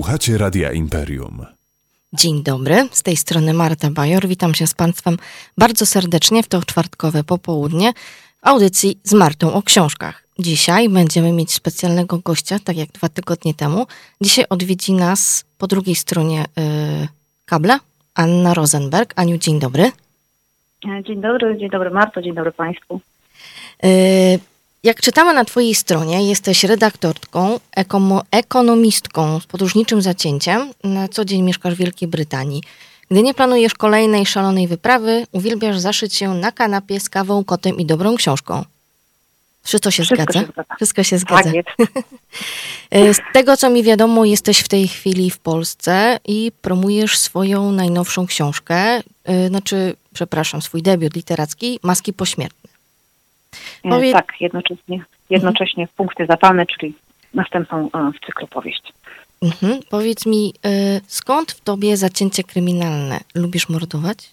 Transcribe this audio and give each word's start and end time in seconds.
Słuchacie 0.00 0.38
Radia 0.38 0.72
Imperium. 0.72 1.46
Dzień 2.12 2.42
dobry, 2.42 2.88
z 2.90 3.02
tej 3.02 3.16
strony 3.16 3.54
Marta 3.54 3.90
Bajor. 3.90 4.28
Witam 4.28 4.54
się 4.54 4.66
z 4.66 4.74
Państwem 4.74 5.16
bardzo 5.58 5.86
serdecznie 5.86 6.42
w 6.42 6.48
to 6.48 6.62
czwartkowe 6.62 7.24
popołudnie 7.24 7.92
audycji 8.42 8.98
z 9.04 9.12
Martą 9.12 9.52
o 9.52 9.62
książkach. 9.62 10.24
Dzisiaj 10.38 10.88
będziemy 10.88 11.32
mieć 11.32 11.52
specjalnego 11.52 12.18
gościa, 12.18 12.58
tak 12.64 12.76
jak 12.76 12.92
dwa 12.92 13.08
tygodnie 13.08 13.54
temu. 13.54 13.86
Dzisiaj 14.20 14.44
odwiedzi 14.48 14.92
nas 14.92 15.44
po 15.58 15.66
drugiej 15.66 15.94
stronie 15.94 16.44
yy, 16.56 17.08
kabla 17.44 17.80
Anna 18.14 18.54
Rosenberg. 18.54 19.12
Aniu, 19.16 19.38
dzień 19.38 19.58
dobry. 19.58 19.92
Dzień 21.06 21.20
dobry, 21.20 21.58
dzień 21.58 21.70
dobry 21.70 21.90
Marto, 21.90 22.22
dzień 22.22 22.34
dobry 22.34 22.52
Państwu. 22.52 23.00
Yy, 23.82 23.90
jak 24.82 25.00
czytamy 25.00 25.34
na 25.34 25.44
Twojej 25.44 25.74
stronie, 25.74 26.28
jesteś 26.28 26.64
redaktorką, 26.64 27.60
ekomo, 27.76 28.22
ekonomistką 28.30 29.40
z 29.40 29.46
podróżniczym 29.46 30.02
zacięciem. 30.02 30.70
Na 30.84 31.08
co 31.08 31.24
dzień 31.24 31.42
mieszkasz 31.42 31.74
w 31.74 31.78
Wielkiej 31.78 32.08
Brytanii. 32.08 32.62
Gdy 33.10 33.22
nie 33.22 33.34
planujesz 33.34 33.74
kolejnej 33.74 34.26
szalonej 34.26 34.68
wyprawy, 34.68 35.26
uwielbiasz 35.32 35.78
zaszyć 35.78 36.14
się 36.14 36.34
na 36.34 36.52
kanapie 36.52 37.00
z 37.00 37.08
kawą, 37.08 37.44
kotem 37.44 37.76
i 37.78 37.86
dobrą 37.86 38.16
książką. 38.16 38.64
Wszystko 39.62 39.90
się 39.90 40.02
Wszystko 40.02 40.22
zgadza? 40.22 40.40
się 40.40 40.46
zgadza. 40.52 40.76
Wszystko 40.76 41.02
się 41.04 41.18
zgadza. 41.18 41.42
Tak 41.42 41.54
jest. 41.54 41.68
E, 42.90 43.14
Z 43.14 43.18
tego, 43.32 43.56
co 43.56 43.70
mi 43.70 43.82
wiadomo, 43.82 44.24
jesteś 44.24 44.58
w 44.60 44.68
tej 44.68 44.88
chwili 44.88 45.30
w 45.30 45.38
Polsce 45.38 46.18
i 46.24 46.52
promujesz 46.62 47.18
swoją 47.18 47.72
najnowszą 47.72 48.26
książkę, 48.26 49.00
e, 49.24 49.48
znaczy, 49.48 49.96
przepraszam, 50.14 50.62
swój 50.62 50.82
debiut 50.82 51.14
literacki, 51.16 51.80
Maski 51.82 52.12
Pośmiertne. 52.12 52.69
E, 53.84 53.88
Powie- 53.88 54.12
Tak, 54.12 54.32
jednocześnie, 54.40 55.04
jednocześnie 55.30 55.88
punkty 55.96 56.26
zapalne, 56.26 56.66
czyli 56.66 56.94
następną 57.34 57.90
e, 57.94 58.12
w 58.12 58.26
cyklu 58.26 58.46
powieść. 58.46 58.92
Mhm. 59.42 59.80
Powiedz 59.90 60.26
mi, 60.26 60.54
e, 60.64 60.70
skąd 61.06 61.52
w 61.52 61.60
tobie 61.60 61.96
zacięcie 61.96 62.44
kryminalne? 62.44 63.20
Lubisz 63.34 63.68
mordować? 63.68 64.30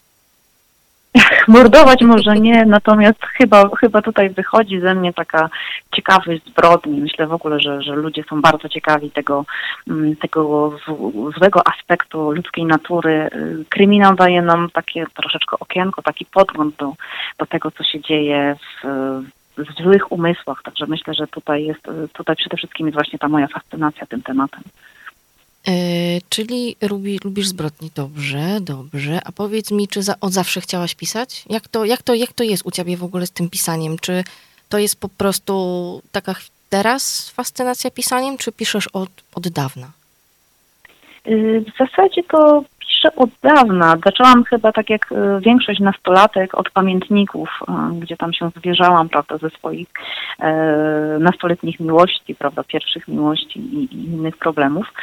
Mordować 1.47 2.01
może 2.01 2.39
nie, 2.39 2.65
natomiast 2.65 3.19
chyba, 3.37 3.69
chyba 3.79 4.01
tutaj 4.01 4.29
wychodzi 4.29 4.79
ze 4.79 4.95
mnie 4.95 5.13
taka 5.13 5.49
ciekawość 5.95 6.41
zbrodni. 6.45 7.01
Myślę 7.01 7.27
w 7.27 7.33
ogóle, 7.33 7.59
że, 7.59 7.81
że 7.81 7.95
ludzie 7.95 8.23
są 8.29 8.41
bardzo 8.41 8.69
ciekawi 8.69 9.11
tego, 9.11 9.45
mm, 9.89 10.15
tego 10.15 10.71
złego 11.37 11.61
aspektu 11.67 12.31
ludzkiej 12.31 12.65
natury. 12.65 13.29
Y, 13.35 13.65
Kryminał 13.69 14.15
daje 14.15 14.41
nam 14.41 14.69
takie 14.73 15.05
troszeczkę 15.15 15.59
okienko, 15.59 16.01
taki 16.01 16.25
podgląd 16.25 16.75
do, 16.75 16.93
do 17.37 17.45
tego, 17.45 17.71
co 17.71 17.83
się 17.83 18.01
dzieje 18.01 18.55
w, 18.83 18.87
w 19.57 19.83
złych 19.83 20.11
umysłach. 20.11 20.63
Także 20.63 20.85
myślę, 20.87 21.13
że 21.13 21.27
tutaj 21.27 21.65
jest, 21.65 21.81
tutaj 22.13 22.35
przede 22.35 22.57
wszystkim 22.57 22.87
jest 22.87 22.93
właśnie 22.95 23.19
ta 23.19 23.27
moja 23.27 23.47
fascynacja 23.47 24.05
tym 24.05 24.21
tematem. 24.21 24.61
E, 25.67 25.71
czyli 26.29 26.75
lubi, 26.89 27.19
lubisz 27.23 27.47
zbrodni. 27.47 27.91
Dobrze, 27.95 28.57
dobrze. 28.61 29.19
A 29.25 29.31
powiedz 29.31 29.71
mi, 29.71 29.87
czy 29.87 30.03
za, 30.03 30.15
od 30.21 30.31
zawsze 30.31 30.61
chciałaś 30.61 30.95
pisać? 30.95 31.45
Jak 31.49 31.67
to, 31.67 31.85
jak, 31.85 32.03
to, 32.03 32.13
jak 32.13 32.33
to 32.33 32.43
jest 32.43 32.65
u 32.65 32.71
ciebie 32.71 32.97
w 32.97 33.03
ogóle 33.03 33.25
z 33.27 33.31
tym 33.31 33.49
pisaniem? 33.49 33.97
Czy 34.01 34.23
to 34.69 34.79
jest 34.79 34.99
po 34.99 35.09
prostu 35.09 36.01
taka 36.11 36.35
teraz 36.69 37.29
fascynacja 37.29 37.91
pisaniem, 37.91 38.37
czy 38.37 38.51
piszesz 38.51 38.87
od, 38.87 39.09
od 39.35 39.47
dawna? 39.47 39.91
Y, 41.27 41.63
W 41.67 41.77
zasadzie 41.77 42.23
to 42.23 42.63
piszę 42.97 43.15
od 43.15 43.29
dawna. 43.43 43.95
Zaczęłam 44.05 44.43
chyba 44.43 44.71
tak 44.71 44.89
jak 44.89 45.11
y, 45.11 45.15
większość 45.41 45.79
nastolatek 45.79 46.55
od 46.55 46.69
pamiętników, 46.69 47.49
y, 47.61 47.99
gdzie 47.99 48.17
tam 48.17 48.33
się 48.33 48.49
zwierzałam, 48.57 49.09
prawda, 49.09 49.37
ze 49.37 49.49
swoich 49.49 49.87
e, 50.39 51.17
nastoletnich 51.19 51.79
miłości, 51.79 52.35
prawda, 52.35 52.63
pierwszych 52.63 53.07
miłości 53.07 53.59
i, 53.59 53.95
i 53.95 54.05
innych 54.05 54.37
problemów. 54.37 54.93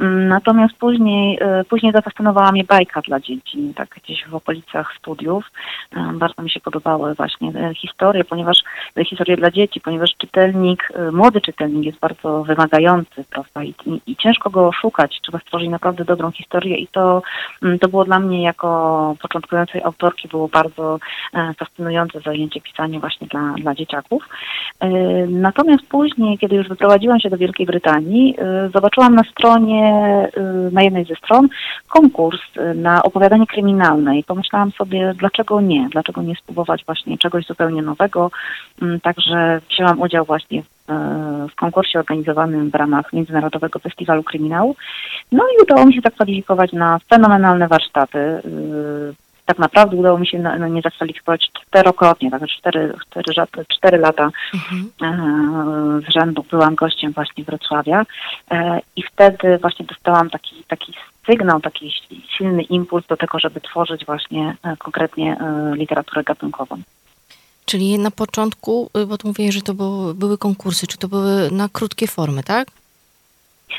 Mm, 0.00 0.28
Natomiast 0.28 0.74
później, 0.74 1.38
później 1.68 1.92
zafascynowała 1.92 2.52
mnie 2.52 2.64
bajka 2.64 3.00
dla 3.00 3.20
dzieci, 3.20 3.72
tak 3.76 3.88
gdzieś 3.88 4.24
w 4.28 4.34
okolicach 4.34 4.92
studiów. 4.98 5.50
Bardzo 6.14 6.42
mi 6.42 6.50
się 6.50 6.60
podobały 6.60 7.14
właśnie 7.14 7.52
historie, 7.76 8.24
ponieważ 8.24 8.58
historie 9.06 9.36
dla 9.36 9.50
dzieci, 9.50 9.80
ponieważ 9.80 10.10
czytelnik, 10.18 10.92
młody 11.12 11.40
czytelnik 11.40 11.84
jest 11.86 11.98
bardzo 11.98 12.44
wymagający, 12.44 13.24
prawda, 13.30 13.62
i, 13.62 13.74
i, 13.86 14.00
i 14.06 14.16
ciężko 14.16 14.50
go 14.50 14.68
oszukać, 14.68 15.20
trzeba 15.22 15.38
stworzyć 15.38 15.68
naprawdę 15.68 16.04
dobrą 16.04 16.30
historię 16.30 16.76
i 16.76 16.86
to, 16.86 17.22
to 17.80 17.88
było 17.88 18.04
dla 18.04 18.18
mnie 18.18 18.42
jako 18.42 19.16
początkującej 19.22 19.82
autorki 19.82 20.28
było 20.28 20.48
bardzo 20.48 20.98
e, 21.34 21.54
fascynujące 21.54 22.20
zajęcie 22.20 22.60
pisanie 22.60 23.00
właśnie 23.00 23.26
dla, 23.26 23.54
dla 23.58 23.74
dzieciaków. 23.74 24.28
E, 24.80 24.88
Natomiast 25.26 25.86
później, 25.86 26.38
kiedy 26.38 26.56
już 26.56 26.68
wyprowadziłam 26.68 27.20
się 27.20 27.30
do 27.30 27.36
Wielkiej 27.36 27.66
Brytanii, 27.66 28.36
e, 28.38 28.70
zobaczyłam 28.74 29.14
na 29.14 29.22
stronie, 29.24 29.94
na 30.72 30.82
jednej 30.82 31.04
ze 31.04 31.14
stron 31.14 31.48
konkurs 31.88 32.40
na 32.74 33.02
opowiadanie 33.02 33.46
kryminalne 33.46 34.18
i 34.18 34.24
pomyślałam 34.24 34.70
sobie, 34.72 35.14
dlaczego 35.16 35.60
nie, 35.60 35.88
dlaczego 35.92 36.22
nie 36.22 36.34
spróbować 36.34 36.84
właśnie 36.84 37.18
czegoś 37.18 37.46
zupełnie 37.46 37.82
nowego. 37.82 38.30
Mm, 38.82 39.00
Także 39.00 39.60
wzięłam 39.70 40.00
udział 40.00 40.24
właśnie 40.24 40.62
w, 40.88 40.90
e, 40.90 41.48
w 41.52 41.54
konkursie 41.54 41.98
organizowanym 41.98 42.70
w 42.70 42.74
ramach 42.74 43.12
Międzynarodowego 43.12 43.78
Festiwalu 43.78 44.22
Kryminału. 44.22 44.76
No 45.32 45.44
i 45.44 45.62
udało 45.62 45.86
mi 45.86 45.94
się 45.94 46.00
zakwalifikować 46.00 46.72
na 46.72 46.98
fenomenalne 47.10 47.68
warsztaty. 47.68 48.18
Yy, 48.44 49.14
Tak 49.46 49.58
naprawdę 49.58 49.96
udało 49.96 50.18
mi 50.18 50.26
się 50.26 50.38
na, 50.38 50.58
na 50.58 50.68
nie 50.68 50.82
zakwalifikować 50.82 51.50
czterokrotnie, 51.52 52.30
także 52.30 52.46
cztery, 52.46 52.94
cztery, 53.06 53.46
cztery 53.68 53.98
lata 53.98 54.30
Mhm. 54.54 54.90
e, 55.02 56.00
z 56.00 56.12
rzędu 56.12 56.44
byłam 56.50 56.74
gościem 56.74 57.12
właśnie 57.12 57.44
Wrocławia 57.44 58.02
e, 58.50 58.80
i 58.96 59.02
wtedy 59.02 59.58
właśnie 59.58 59.86
dostałam 59.86 60.30
taki, 60.30 60.64
taki 60.68 60.92
sygnał, 61.26 61.60
taki 61.60 61.92
silny 62.36 62.62
impuls 62.62 63.06
do 63.06 63.16
tego, 63.16 63.38
żeby 63.38 63.60
tworzyć 63.60 64.04
właśnie 64.06 64.56
e, 64.62 64.76
konkretnie 64.76 65.36
e, 65.40 65.76
literaturę 65.76 66.22
gatunkową. 66.24 66.76
Czyli 67.64 67.98
na 67.98 68.10
początku, 68.10 68.90
y, 68.98 69.06
bo 69.06 69.18
tu 69.18 69.28
mówiłeś, 69.28 69.54
że 69.54 69.62
to 69.62 69.74
było, 69.74 70.14
były 70.14 70.38
konkursy, 70.38 70.86
czy 70.86 70.98
to 70.98 71.08
były 71.08 71.50
na 71.50 71.68
krótkie 71.68 72.06
formy, 72.06 72.42
tak? 72.42 72.68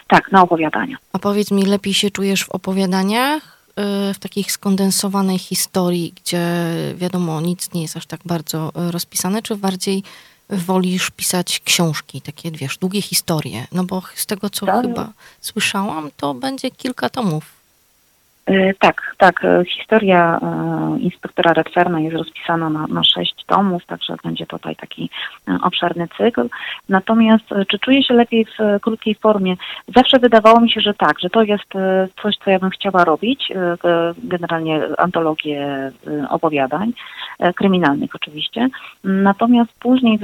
Tak, 0.07 0.31
na 0.31 0.41
opowiadania. 0.41 0.97
A 1.13 1.19
powiedz 1.19 1.51
mi, 1.51 1.65
lepiej 1.65 1.93
się 1.93 2.11
czujesz 2.11 2.43
w 2.45 2.49
opowiadaniach, 2.49 3.57
y, 3.69 4.13
w 4.13 4.19
takich 4.19 4.51
skondensowanej 4.51 5.39
historii, 5.39 6.13
gdzie 6.23 6.47
wiadomo, 6.95 7.41
nic 7.41 7.73
nie 7.73 7.81
jest 7.81 7.97
aż 7.97 8.05
tak 8.05 8.19
bardzo 8.25 8.71
y, 8.87 8.91
rozpisane, 8.91 9.41
czy 9.41 9.55
bardziej 9.55 10.03
wolisz 10.49 11.09
pisać 11.11 11.59
książki, 11.59 12.21
takie 12.21 12.51
wiesz, 12.51 12.77
długie 12.77 13.01
historie? 13.01 13.67
No 13.71 13.83
bo 13.83 14.01
z 14.15 14.25
tego, 14.25 14.49
co 14.49 14.65
Tak. 14.65 14.81
chyba 14.85 15.09
słyszałam, 15.41 16.09
to 16.17 16.33
będzie 16.33 16.71
kilka 16.71 17.09
tomów. 17.09 17.54
E, 18.45 18.73
Tak, 18.73 19.15
tak. 19.17 19.45
e, 19.45 19.65
Historia 19.65 20.39
e, 20.41 20.99
inspektora 20.99 21.53
Redferna 21.53 21.99
jest 21.99 22.15
rozpisana 22.15 22.69
na, 22.69 22.87
na 22.87 23.03
sześć 23.03 23.45
tomów, 23.45 23.85
także 23.85 24.15
będzie 24.23 24.45
tutaj 24.45 24.75
taki 24.75 25.09
obszerny 25.61 26.07
cykl. 26.17 26.49
Natomiast 26.89 27.43
czy 27.67 27.79
czuję 27.79 28.03
się 28.03 28.13
lepiej 28.13 28.45
w 28.45 28.79
krótkiej 28.81 29.15
formie? 29.15 29.55
Zawsze 29.95 30.19
wydawało 30.19 30.59
mi 30.61 30.71
się, 30.71 30.81
że 30.81 30.93
tak, 30.93 31.19
że 31.19 31.29
to 31.29 31.43
jest 31.43 31.63
coś, 32.21 32.37
co 32.37 32.51
ja 32.51 32.59
bym 32.59 32.69
chciała 32.69 33.03
robić. 33.03 33.51
Generalnie 34.17 34.81
antologię 34.97 35.91
opowiadań, 36.29 36.93
kryminalnych 37.55 38.15
oczywiście. 38.15 38.67
Natomiast 39.03 39.71
później 39.79 40.19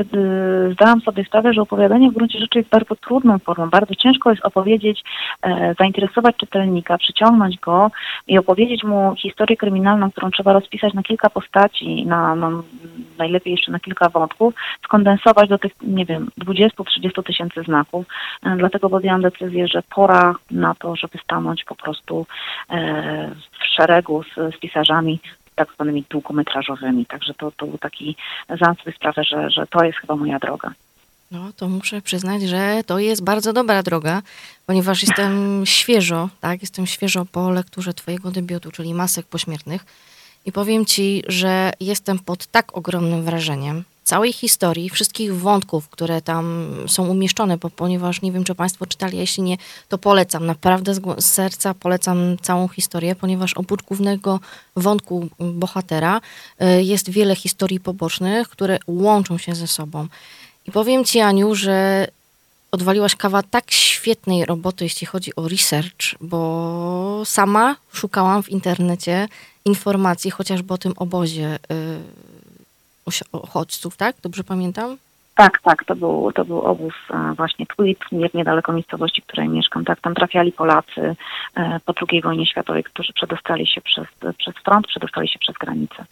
zdałam 0.74 1.02
sobie 1.02 1.26
sprawę, 1.26 1.54
że 1.54 1.62
opowiadanie 1.62 2.10
w 2.10 2.14
gruncie 2.14 2.40
rzeczy 2.40 2.60
jest 2.60 2.70
bardzo 2.70 2.96
trudną 2.96 3.40
formą. 3.40 3.70
Bardzo 3.70 3.96
ciężko 3.96 4.30
jest 4.32 4.46
opowiedzieć, 4.46 5.04
zainteresować 5.80 6.36
czytelnika, 6.38 6.98
przyciągnąć 6.98 7.60
go 7.60 7.92
i 8.28 8.38
opowiedzieć 8.38 8.84
mu 8.84 9.16
historię 9.16 9.58
kryminalną, 9.58 10.12
którą 10.12 10.32
trzeba 10.32 10.54
rozpisać 10.54 10.94
na 10.94 11.04
kilka 11.04 11.30
postaci, 11.30 12.06
na, 12.06 12.36
na 12.36 12.52
najlepiej 13.18 13.52
jeszcze 13.52 13.72
na 13.72 13.80
kilka 13.80 14.10
wątków, 14.10 14.54
skondensować 14.84 15.50
do 15.50 15.58
tych, 15.58 15.72
nie 15.82 16.06
wiem, 16.06 16.30
20-30 16.40 17.24
tysięcy 17.24 17.64
znaków. 17.64 18.06
E, 18.44 18.56
Dlatego 18.58 18.90
podjęłam 18.90 19.22
decyzję, 19.22 19.68
że 19.68 19.84
pora 19.96 20.36
na 20.52 20.76
to, 20.76 20.96
żeby 20.96 21.18
stanąć 21.24 21.64
po 21.64 21.76
prostu 21.76 22.26
e, 22.70 23.32
w 23.60 23.66
szeregu 23.66 24.24
z, 24.24 24.56
z 24.56 24.60
pisarzami 24.60 25.20
tak 25.56 25.74
zwanymi 25.74 26.04
długometrażowymi. 26.10 27.06
Także 27.06 27.34
to, 27.34 27.52
to 27.52 27.66
był 27.66 27.78
taki, 27.78 28.16
sobie 28.84 28.96
sprawę, 28.96 29.24
że, 29.24 29.50
że 29.50 29.68
to 29.68 29.84
jest 29.84 30.00
chyba 30.00 30.16
moja 30.16 30.40
droga. 30.40 30.72
No, 31.32 31.54
to 31.54 31.70
muszę 31.70 32.02
przyznać, 32.02 32.42
że 32.42 32.84
to 32.86 33.00
jest 33.00 33.24
bardzo 33.24 33.54
dobra 33.54 33.84
droga, 33.84 34.22
ponieważ 34.66 35.02
jestem 35.04 35.64
świeżo, 35.66 36.30
tak, 36.42 36.62
jestem 36.62 36.88
świeżo 36.88 37.26
po 37.26 37.50
lekturze 37.50 37.94
twojego 37.94 38.32
debiutu, 38.32 38.72
czyli 38.72 38.94
Masek 38.94 39.26
Pośmiertnych 39.26 39.86
i 40.46 40.52
powiem 40.52 40.86
ci, 40.86 41.24
że 41.28 41.74
jestem 41.80 42.20
pod 42.20 42.48
tak 42.48 42.78
ogromnym 42.78 43.24
wrażeniem 43.24 43.84
całej 44.04 44.34
historii, 44.34 44.90
wszystkich 44.90 45.36
wątków, 45.36 45.90
które 45.90 46.22
tam 46.22 46.74
są 46.88 47.08
umieszczone, 47.08 47.58
bo 47.58 47.70
ponieważ 47.70 48.22
nie 48.22 48.32
wiem, 48.32 48.44
czy 48.44 48.56
państwo 48.56 48.86
czytali, 48.86 49.18
a 49.18 49.22
jeśli 49.22 49.44
nie, 49.44 49.58
to 49.90 49.98
polecam, 49.98 50.46
naprawdę 50.46 50.96
z, 50.96 51.02
serca 51.26 51.74
polecam 51.74 52.38
całą 52.42 52.68
historię, 52.68 53.16
ponieważ 53.16 53.54
oprócz 53.54 53.84
głównego 53.84 54.40
wątku 54.76 55.30
bohatera 55.40 56.22
y, 56.62 56.84
jest 56.84 57.10
wiele 57.10 57.36
historii 57.36 57.80
pobocznych, 57.80 58.50
które 58.50 58.78
łączą 58.88 59.38
się 59.38 59.56
ze 59.56 59.68
sobą. 59.68 60.08
Powiem 60.74 61.06
ci, 61.06 61.20
Aniu, 61.20 61.56
że 61.56 62.08
odwaliłaś 62.72 63.16
kawa 63.16 63.44
tak 63.44 63.72
świetnej 63.72 64.46
roboty, 64.46 64.84
jeśli 64.84 65.08
chodzi 65.08 65.36
o 65.36 65.48
research, 65.48 66.16
bo 66.22 67.22
sama 67.26 67.76
szukałam 67.94 68.44
w 68.44 68.50
internecie 68.50 69.28
informacji 69.66 70.32
chociażby 70.32 70.74
o 70.74 70.78
tym 70.78 70.94
obozie 70.98 71.60
y, 73.06 73.28
uchodźców, 73.32 73.98
tak? 73.98 74.16
Dobrze 74.24 74.44
pamiętam? 74.44 74.98
Tak, 75.36 75.60
tak, 75.64 75.86
to 75.86 75.96
był, 75.96 76.32
to 76.36 76.46
był 76.46 76.62
obóz 76.62 76.94
e, 77.10 77.34
właśnie 77.34 77.66
Twit, 77.66 78.00
niedaleko 78.34 78.74
miejscowości, 78.74 79.22
w 79.22 79.26
której 79.26 79.50
mieszkam. 79.50 79.86
Tak, 79.86 80.02
tam 80.02 80.16
trafiali 80.16 80.52
Polacy 80.52 81.16
e, 81.56 81.80
po 81.86 81.94
II 82.12 82.22
wojnie 82.22 82.46
światowej, 82.46 82.84
którzy 82.84 83.14
przedostali 83.14 83.68
się 83.68 83.82
przez, 83.82 84.08
przez 84.38 84.56
front, 84.56 84.88
przedostali 84.88 85.28
się 85.28 85.40
przez 85.40 85.56
granicę. 85.56 86.06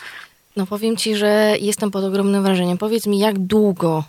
No 0.56 0.66
powiem 0.66 0.98
ci, 0.98 1.16
że 1.16 1.56
jestem 1.62 1.92
pod 1.92 2.04
ogromnym 2.04 2.44
wrażeniem. 2.44 2.78
Powiedz 2.78 3.08
mi, 3.08 3.20
jak 3.20 3.40
długo 3.40 4.04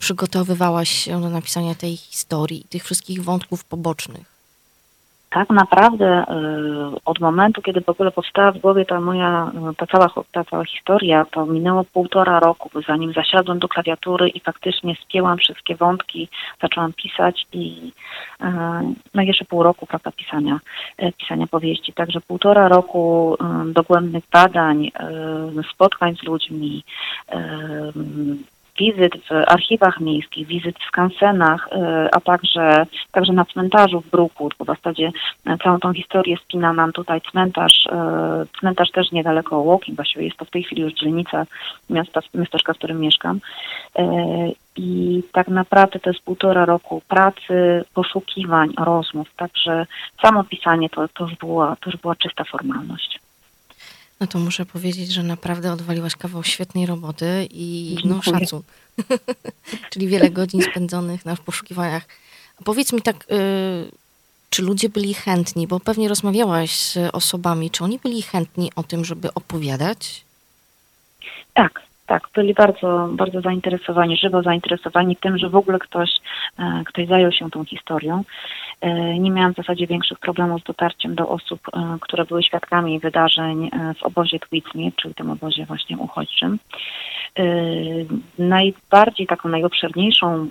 przygotowywałaś 0.00 0.90
się 0.90 1.20
do 1.20 1.30
napisania 1.30 1.74
tej 1.74 1.96
historii 1.96 2.64
tych 2.70 2.84
wszystkich 2.84 3.24
wątków 3.24 3.64
pobocznych? 3.64 4.40
tak 5.30 5.50
naprawdę 5.50 6.22
y, 6.22 6.24
od 7.04 7.20
momentu, 7.20 7.62
kiedy 7.62 7.80
w 7.80 7.88
ogóle 7.88 8.10
powstała 8.10 8.52
w 8.52 8.58
głowie 8.58 8.84
ta 8.84 9.00
moja, 9.00 9.52
y, 9.72 9.74
ta 9.74 9.86
cała, 9.86 10.10
ta 10.32 10.44
cała 10.44 10.64
historia, 10.64 11.26
to 11.30 11.46
minęło 11.46 11.84
półtora 11.84 12.40
roku, 12.40 12.70
zanim 12.88 13.12
zasiadłem 13.12 13.58
do 13.58 13.68
klawiatury 13.68 14.28
i 14.28 14.40
faktycznie 14.40 14.94
spięłam 15.02 15.38
wszystkie 15.38 15.76
wątki, 15.76 16.28
zaczęłam 16.62 16.92
pisać 16.92 17.46
i 17.52 17.92
y, 18.40 18.46
no 19.14 19.22
jeszcze 19.22 19.44
pół 19.44 19.62
roku, 19.62 19.86
prawda, 19.86 20.12
pisania, 20.12 20.60
pisania 21.16 21.46
powieści. 21.46 21.92
Także 21.92 22.20
półtora 22.20 22.68
roku 22.68 23.36
dogłębnych 23.66 24.24
badań, 24.32 24.90
spotkań 25.74 26.16
z 26.16 26.22
ludźmi, 26.22 26.84
wizyt 28.80 29.12
w 29.16 29.32
archiwach 29.46 30.00
miejskich, 30.00 30.46
wizyt 30.46 30.76
w 30.78 30.88
skansenach, 30.88 31.68
e, 31.72 32.08
a 32.12 32.20
także, 32.20 32.86
także 33.12 33.32
na 33.32 33.44
cmentarzu 33.44 34.00
w 34.00 34.10
Bruku, 34.10 34.48
w 34.60 34.66
zasadzie 34.66 35.12
e, 35.46 35.58
całą 35.58 35.78
tą 35.78 35.92
historię 35.92 36.36
spina 36.36 36.72
nam 36.72 36.92
tutaj 36.92 37.20
cmentarz, 37.30 37.86
e, 37.86 38.46
cmentarz 38.60 38.90
też 38.90 39.12
niedaleko 39.12 39.58
Łoki, 39.58 39.92
właściwie 39.92 40.24
jest 40.24 40.36
to 40.36 40.44
w 40.44 40.50
tej 40.50 40.62
chwili 40.62 40.82
już 40.82 40.92
dzielnica 40.92 41.46
miasta, 41.90 42.20
miasteczka, 42.34 42.72
w 42.72 42.78
którym 42.78 43.00
mieszkam. 43.00 43.40
I 44.76 45.22
tak 45.32 45.48
naprawdę 45.48 45.98
to 45.98 46.10
jest 46.10 46.22
półtora 46.22 46.64
roku 46.64 47.02
pracy, 47.08 47.84
poszukiwań, 47.94 48.68
rozmów, 48.78 49.28
także 49.36 49.86
samo 50.22 50.44
pisanie 50.44 50.88
to, 50.90 51.08
to, 51.08 51.24
już, 51.24 51.34
była, 51.34 51.76
to 51.76 51.90
już 51.90 52.00
była 52.00 52.16
czysta 52.16 52.44
formalność. 52.44 53.19
No 54.20 54.26
to 54.26 54.38
muszę 54.38 54.66
powiedzieć, 54.66 55.12
że 55.12 55.22
naprawdę 55.22 55.72
odwaliłaś 55.72 56.16
kawał 56.16 56.44
świetnej 56.44 56.86
roboty 56.86 57.48
i 57.50 57.96
no 58.04 58.22
szacun. 58.22 58.62
Czyli 59.90 60.08
wiele 60.08 60.30
godzin 60.30 60.62
spędzonych 60.62 61.24
na 61.24 61.36
poszukiwaniach. 61.36 62.04
A 62.60 62.64
powiedz 62.64 62.92
mi 62.92 63.02
tak, 63.02 63.16
y, 63.32 63.90
czy 64.50 64.62
ludzie 64.62 64.88
byli 64.88 65.14
chętni, 65.14 65.66
bo 65.66 65.80
pewnie 65.80 66.08
rozmawiałaś 66.08 66.76
z 66.76 66.98
osobami, 67.12 67.70
czy 67.70 67.84
oni 67.84 67.98
byli 67.98 68.22
chętni 68.22 68.72
o 68.76 68.82
tym, 68.82 69.04
żeby 69.04 69.34
opowiadać? 69.34 70.24
Tak, 71.54 71.82
tak, 72.10 72.28
byli 72.34 72.54
bardzo, 72.54 73.08
bardzo 73.12 73.40
zainteresowani, 73.40 74.16
żywo 74.16 74.42
zainteresowani 74.42 75.16
tym, 75.16 75.38
że 75.38 75.48
w 75.48 75.56
ogóle 75.56 75.78
ktoś, 75.78 76.10
e, 76.58 76.82
ktoś 76.86 77.06
zajął 77.06 77.32
się 77.32 77.50
tą 77.50 77.64
historią. 77.64 78.24
E, 78.80 79.18
nie 79.18 79.30
miałam 79.30 79.52
w 79.54 79.56
zasadzie 79.56 79.86
większych 79.86 80.18
problemów 80.18 80.60
z 80.60 80.64
dotarciem 80.64 81.14
do 81.14 81.28
osób, 81.28 81.60
e, 81.72 81.96
które 82.00 82.24
były 82.24 82.42
świadkami 82.42 83.00
wydarzeń 83.00 83.70
w 83.98 84.02
obozie 84.02 84.38
Twitmir, 84.38 84.92
czyli 84.96 85.14
tym 85.14 85.30
obozie 85.30 85.66
właśnie 85.66 85.98
uchodźczym. 85.98 86.58
Najbardziej 88.38 89.26
taką 89.26 89.48
najobszerniejszą 89.48 90.46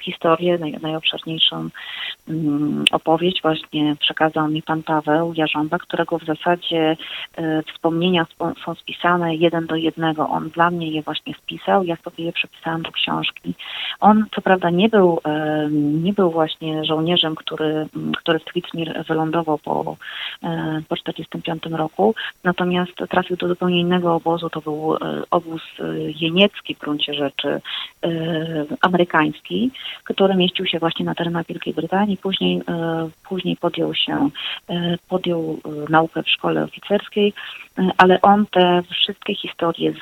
historię, 0.00 0.58
najobszerniejszą 0.82 1.68
mm, 2.28 2.84
opowieść 2.92 3.42
właśnie 3.42 3.96
przekazał 4.00 4.48
mi 4.48 4.62
pan 4.62 4.82
Paweł 4.82 5.32
Jarząba, 5.36 5.78
którego 5.78 6.18
w 6.18 6.24
zasadzie 6.24 6.96
wspomnienia 7.66 8.26
są 8.64 8.74
spisane 8.74 9.34
jeden 9.34 9.66
do 9.66 9.76
jednego 9.76 10.29
on 10.30 10.48
dla 10.48 10.70
mnie 10.70 10.90
je 10.90 11.02
właśnie 11.02 11.34
spisał, 11.34 11.84
ja 11.84 11.96
sobie 11.96 12.24
je 12.24 12.32
przepisałam 12.32 12.82
do 12.82 12.92
książki. 12.92 13.54
On 14.00 14.24
co 14.34 14.40
prawda 14.40 14.70
nie 14.70 14.88
był, 14.88 15.20
nie 16.02 16.12
był 16.12 16.30
właśnie 16.30 16.84
żołnierzem, 16.84 17.34
który, 17.34 17.86
który 18.16 18.38
w 18.38 18.44
Twitmir 18.44 19.04
wylądował 19.08 19.58
po, 19.58 19.96
e, 20.42 20.82
po 20.88 20.96
45 20.96 21.62
roku, 21.70 22.14
natomiast 22.44 22.92
trafił 23.10 23.36
do 23.36 23.48
zupełnie 23.48 23.80
innego 23.80 24.14
obozu, 24.14 24.50
to 24.50 24.60
był 24.60 24.94
e, 24.94 24.98
obóz 25.30 25.62
e, 25.80 25.84
jeniecki 26.20 26.74
w 26.74 26.78
gruncie 26.78 27.14
rzeczy, 27.14 27.60
amerykański, 28.80 29.70
który 30.04 30.34
mieścił 30.34 30.66
się 30.66 30.78
właśnie 30.78 31.04
na 31.04 31.14
terenach 31.14 31.46
Wielkiej 31.46 31.74
Brytanii. 31.74 32.16
Później, 32.16 32.62
później 33.28 33.56
podjął 33.56 33.94
się, 33.94 34.30
podjął 35.08 35.58
naukę 35.88 36.22
w 36.22 36.30
szkole 36.30 36.64
oficerskiej, 36.64 37.32
ale 37.96 38.20
on 38.20 38.46
te 38.46 38.82
wszystkie 38.90 39.34
historie 39.34 39.92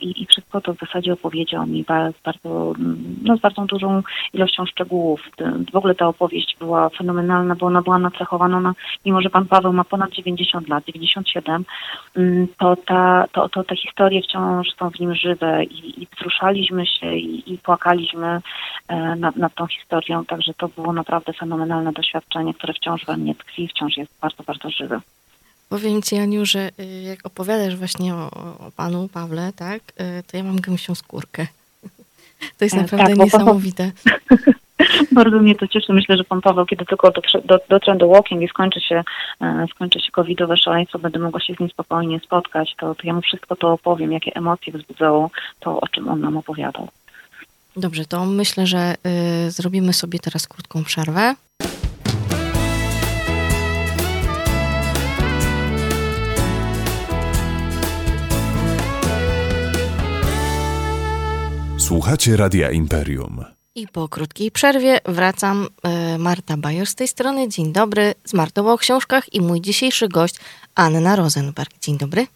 i, 0.00 0.22
i 0.22 0.26
wszystko 0.26 0.60
to 0.60 0.74
w 0.74 0.78
zasadzie 0.78 1.12
opowiedział 1.12 1.66
mi 1.66 1.84
bardzo, 2.24 2.74
no, 3.22 3.36
z 3.36 3.40
bardzo 3.40 3.62
dużą 3.62 4.02
ilością 4.32 4.66
szczegółów. 4.66 5.20
W 5.72 5.76
ogóle 5.76 5.94
ta 5.94 6.08
opowieść 6.08 6.56
była 6.58 6.88
fenomenalna, 6.88 7.54
bo 7.54 7.66
ona 7.66 7.82
była 7.82 7.98
nacechowana, 7.98 8.60
na, 8.60 8.74
mimo 9.04 9.22
że 9.22 9.30
pan 9.30 9.46
Paweł 9.46 9.72
ma 9.72 9.84
ponad 9.84 10.10
90 10.10 10.68
lat, 10.68 10.84
97, 10.84 11.64
mm, 12.16 12.46
to, 12.58 12.76
ta, 12.76 13.26
to, 13.32 13.48
to 13.48 13.64
te 13.64 13.76
historie 13.76 14.22
wciąż 14.22 14.68
są 14.78 14.90
w 14.90 15.00
nim 15.00 15.14
żywe 15.14 15.64
i, 15.64 16.02
i 16.02 16.08
wzruszaliśmy 16.16 16.86
się 16.86 17.14
i, 17.16 17.52
i 17.52 17.58
płakaliśmy 17.58 18.40
e, 18.88 19.16
nad, 19.16 19.36
nad 19.36 19.54
tą 19.54 19.66
historią, 19.66 20.24
także 20.24 20.54
to 20.54 20.68
było 20.68 20.92
naprawdę 20.92 21.32
fenomenalne 21.32 21.92
doświadczenie, 21.92 22.54
które 22.54 22.74
wciąż 22.74 23.04
we 23.06 23.16
mnie 23.16 23.34
tkwi, 23.34 23.68
wciąż 23.68 23.96
jest 23.96 24.12
bardzo, 24.20 24.42
bardzo 24.42 24.70
żywe. 24.70 25.00
Powiem 25.74 26.02
ci, 26.02 26.16
Aniu, 26.16 26.46
że 26.46 26.70
y, 26.80 27.02
jak 27.02 27.26
opowiadasz 27.26 27.76
właśnie 27.76 28.14
o, 28.14 28.30
o 28.66 28.70
panu 28.76 29.08
Pawle, 29.08 29.52
tak, 29.56 29.82
y, 30.00 30.22
to 30.26 30.36
ja 30.36 30.42
mam 30.42 30.60
gęsią 30.60 30.94
skórkę. 30.94 31.46
To 32.58 32.64
jest 32.64 32.74
e, 32.74 32.80
naprawdę 32.80 33.16
tak, 33.16 33.24
niesamowite. 33.24 33.90
Bardzo 35.12 35.38
mnie 35.38 35.54
to 35.54 35.68
cieszy. 35.68 35.92
Myślę, 35.92 36.16
że 36.16 36.24
pan 36.24 36.40
Paweł, 36.40 36.66
kiedy 36.66 36.84
tylko 36.84 37.10
dotrze, 37.10 37.42
do, 37.44 37.58
dotrę 37.68 37.96
do 37.96 38.08
walking 38.08 38.42
i 38.42 38.48
skończy 38.48 38.80
się, 38.80 39.02
e, 39.40 39.66
skończy 39.70 40.00
się 40.00 40.10
covidowe 40.12 40.56
szaleństwo, 40.56 40.98
będę 40.98 41.18
mogła 41.18 41.40
się 41.40 41.54
z 41.54 41.60
nim 41.60 41.68
spokojnie 41.68 42.20
spotkać, 42.20 42.74
to, 42.78 42.94
to 42.94 43.02
ja 43.04 43.14
mu 43.14 43.20
wszystko 43.20 43.56
to 43.56 43.72
opowiem, 43.72 44.12
jakie 44.12 44.32
emocje 44.34 44.72
wzbudzało 44.72 45.30
to, 45.60 45.80
o 45.80 45.88
czym 45.88 46.08
on 46.08 46.20
nam 46.20 46.36
opowiadał. 46.36 46.88
Dobrze, 47.76 48.04
to 48.04 48.24
myślę, 48.26 48.66
że 48.66 48.94
y, 49.46 49.50
zrobimy 49.50 49.92
sobie 49.92 50.18
teraz 50.18 50.48
krótką 50.48 50.84
przerwę. 50.84 51.34
Słuchacie 61.84 62.36
Radia 62.36 62.70
Imperium. 62.70 63.44
I 63.74 63.88
po 63.88 64.08
krótkiej 64.08 64.50
przerwie 64.50 64.98
wracam. 65.04 65.66
E, 65.82 66.18
Marta 66.18 66.56
Bajor 66.56 66.86
z 66.86 66.94
tej 66.94 67.08
strony. 67.08 67.48
Dzień 67.48 67.72
dobry. 67.72 68.14
Z 68.24 68.34
Martą 68.34 68.72
o 68.72 68.78
książkach 68.78 69.34
i 69.34 69.40
mój 69.40 69.60
dzisiejszy 69.60 70.08
gość 70.08 70.36
Anna 70.74 71.16
Rosenberg. 71.16 71.78
Dzień 71.80 71.98
dobry. 71.98 72.26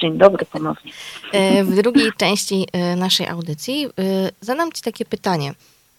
Dzień 0.00 0.18
dobry 0.18 0.46
ponownie. 0.46 0.92
E, 1.32 1.64
w 1.64 1.74
drugiej 1.74 2.12
części 2.16 2.66
e, 2.72 2.96
naszej 2.96 3.28
audycji 3.28 3.88
zadam 4.40 4.72
Ci 4.72 4.82
takie 4.82 5.04
pytanie, 5.04 5.54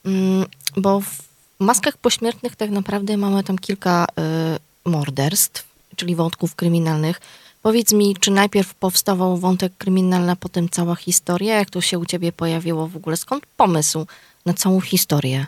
mm, 0.06 0.46
bo 0.78 1.02
w 1.02 1.24
maskach 1.60 1.98
pośmiertnych 1.98 2.56
tak 2.56 2.70
naprawdę 2.70 3.18
mamy 3.18 3.44
tam 3.44 3.58
kilka 3.58 4.08
morderstw, 4.86 5.68
czyli 5.96 6.16
wątków 6.16 6.56
kryminalnych. 6.56 7.22
Powiedz 7.66 7.94
mi, 7.94 8.16
czy 8.16 8.32
najpierw 8.32 8.74
powstawał 8.74 9.38
wątek 9.38 9.74
kryminalny, 9.78 10.32
a 10.32 10.36
potem 10.36 10.70
cała 10.70 10.96
historia? 10.96 11.56
Jak 11.56 11.70
to 11.70 11.82
się 11.82 12.00
u 12.00 12.06
ciebie 12.06 12.32
pojawiło 12.32 12.88
w 12.88 12.96
ogóle? 12.96 13.18
Skąd 13.18 13.46
pomysł 13.58 14.06
na 14.46 14.54
całą 14.54 14.82
historię? 14.82 15.46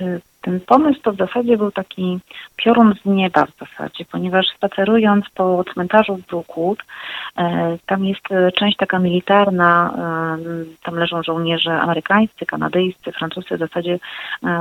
Y, 0.00 0.20
ten 0.40 0.60
pomysł 0.60 1.00
to 1.02 1.12
w 1.12 1.16
zasadzie 1.16 1.56
był 1.56 1.70
taki 1.70 2.18
piorun 2.56 2.94
z 3.02 3.04
nieba 3.04 3.46
w 3.46 3.58
zasadzie, 3.58 4.04
ponieważ 4.04 4.46
spacerując 4.56 5.24
po 5.34 5.64
cmentarzu 5.74 6.16
w 6.16 6.26
Brookwood, 6.26 6.78
e, 7.38 7.78
tam 7.86 8.04
jest 8.04 8.32
e, 8.32 8.52
część 8.52 8.76
taka 8.76 8.98
militarna, 8.98 9.94
e, 9.94 10.84
tam 10.84 10.94
leżą 10.94 11.22
żołnierze 11.22 11.80
amerykańscy, 11.80 12.46
kanadyjscy, 12.46 13.12
francuscy, 13.12 13.56
w 13.56 13.60
zasadzie 13.60 13.98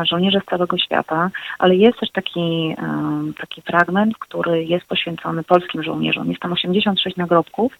żołnierze 0.09 0.39
z 0.39 0.49
całego 0.49 0.77
świata, 0.77 1.29
ale 1.59 1.75
jest 1.75 1.99
też 1.99 2.11
taki, 2.11 2.75
taki 3.39 3.61
fragment, 3.61 4.17
który 4.17 4.63
jest 4.63 4.85
poświęcony 4.85 5.43
polskim 5.43 5.83
żołnierzom. 5.83 6.29
Jest 6.29 6.41
tam 6.41 6.53
86 6.53 7.17
nagrobków, 7.17 7.73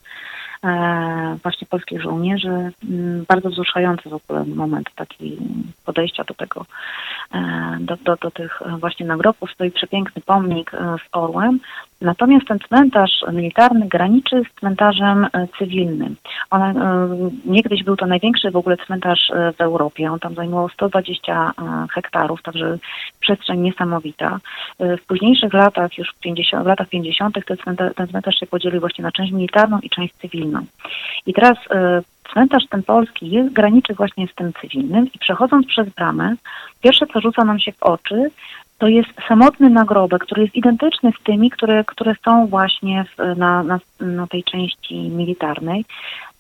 właśnie 1.44 1.68
polskich 1.68 2.02
żołnierzy. 2.02 2.72
Mm, 2.90 3.26
bardzo 3.28 3.50
wzruszający 3.50 4.10
w 4.10 4.14
ogóle 4.14 4.46
moment 4.46 4.90
taki 4.96 5.38
podejścia 5.86 6.24
do 6.24 6.34
tego, 6.34 6.66
e, 7.34 7.78
do, 7.80 7.98
do, 7.98 8.16
do 8.16 8.32
tych 8.32 8.62
właśnie 8.80 9.06
nagrobków. 9.06 9.52
Stoi 9.52 9.72
przepiękny 9.72 10.22
pomnik 10.26 10.74
e, 10.74 10.78
z 10.78 11.10
orłem 11.12 11.60
Natomiast 12.02 12.48
ten 12.48 12.60
cmentarz 12.60 13.12
militarny 13.34 13.88
graniczy 13.88 14.42
z 14.52 14.60
cmentarzem 14.60 15.26
e, 15.26 15.48
cywilnym. 15.60 16.16
On, 16.50 16.62
e, 16.62 17.08
niegdyś 17.46 17.84
był 17.84 17.96
to 17.96 18.06
największy 18.06 18.52
w 18.52 18.56
ogóle 18.56 18.78
cmentarz 18.78 19.30
e, 19.30 19.54
w 19.54 19.62
Europie. 19.62 20.12
On 20.12 20.20
tam 20.20 20.36
zajmował 20.36 20.70
120 20.70 21.54
hektarów, 21.94 22.42
także 22.42 22.78
przestrzeń 23.20 23.60
niesamowita. 23.60 24.40
W 24.80 25.06
późniejszych 25.08 25.54
latach, 25.54 25.98
już 25.98 26.10
w, 26.10 26.20
50, 26.20 26.64
w 26.64 26.68
latach 26.68 26.90
50. 26.90 27.36
Ten 27.46 27.58
cmentarz, 27.58 27.94
ten 27.96 28.08
cmentarz 28.08 28.36
się 28.36 28.48
podzielił 28.48 28.80
właśnie 28.80 29.04
na 29.04 29.12
część 29.12 29.32
militarną 29.32 29.80
i 29.80 29.90
część 29.90 30.14
cywilną. 30.14 30.60
I 31.26 31.34
teraz 31.34 31.58
cmentarz 32.34 32.64
ten 32.70 32.84
polski 32.84 33.30
jest, 33.30 33.54
graniczy 33.54 33.94
właśnie 33.94 34.28
z 34.28 34.36
tym 34.36 34.54
cywilnym 34.62 35.08
i 35.14 35.20
przechodząc 35.20 35.68
przez 35.68 35.90
bramę, 35.90 36.36
pierwsze 36.82 37.06
co 37.14 37.22
rzuca 37.22 37.46
nam 37.46 37.60
się 37.60 37.72
w 37.72 37.84
oczy, 37.84 38.30
to 38.80 38.88
jest 38.88 39.10
samotny 39.28 39.70
nagrobek, 39.70 40.22
który 40.22 40.42
jest 40.42 40.56
identyczny 40.56 41.12
z 41.20 41.24
tymi, 41.24 41.50
które, 41.50 41.84
które 41.84 42.16
są 42.26 42.48
właśnie 42.48 43.06
w, 43.06 43.38
na, 43.38 43.64
na, 43.64 43.80
na 44.00 44.28
tej 44.28 44.44
części 44.44 44.96
militarnej. 44.96 45.86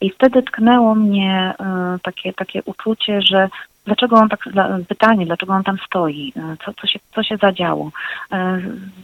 I 0.02 0.10
wtedy 0.10 0.44
tknęło 0.44 0.96
mnie 0.96 1.54
y, 1.96 2.00
takie, 2.00 2.34
takie 2.34 2.64
uczucie, 2.64 3.22
że 3.22 3.50
dlaczego 3.86 4.16
on 4.16 4.30
tak, 4.30 4.40
pytanie, 4.88 5.26
dlaczego 5.26 5.54
on 5.54 5.64
tam 5.64 5.78
stoi, 5.86 6.34
e, 6.36 6.58
co, 6.66 6.74
co, 6.74 6.88
się, 6.88 7.00
co 7.16 7.24
się 7.24 7.38
zadziało. 7.38 7.92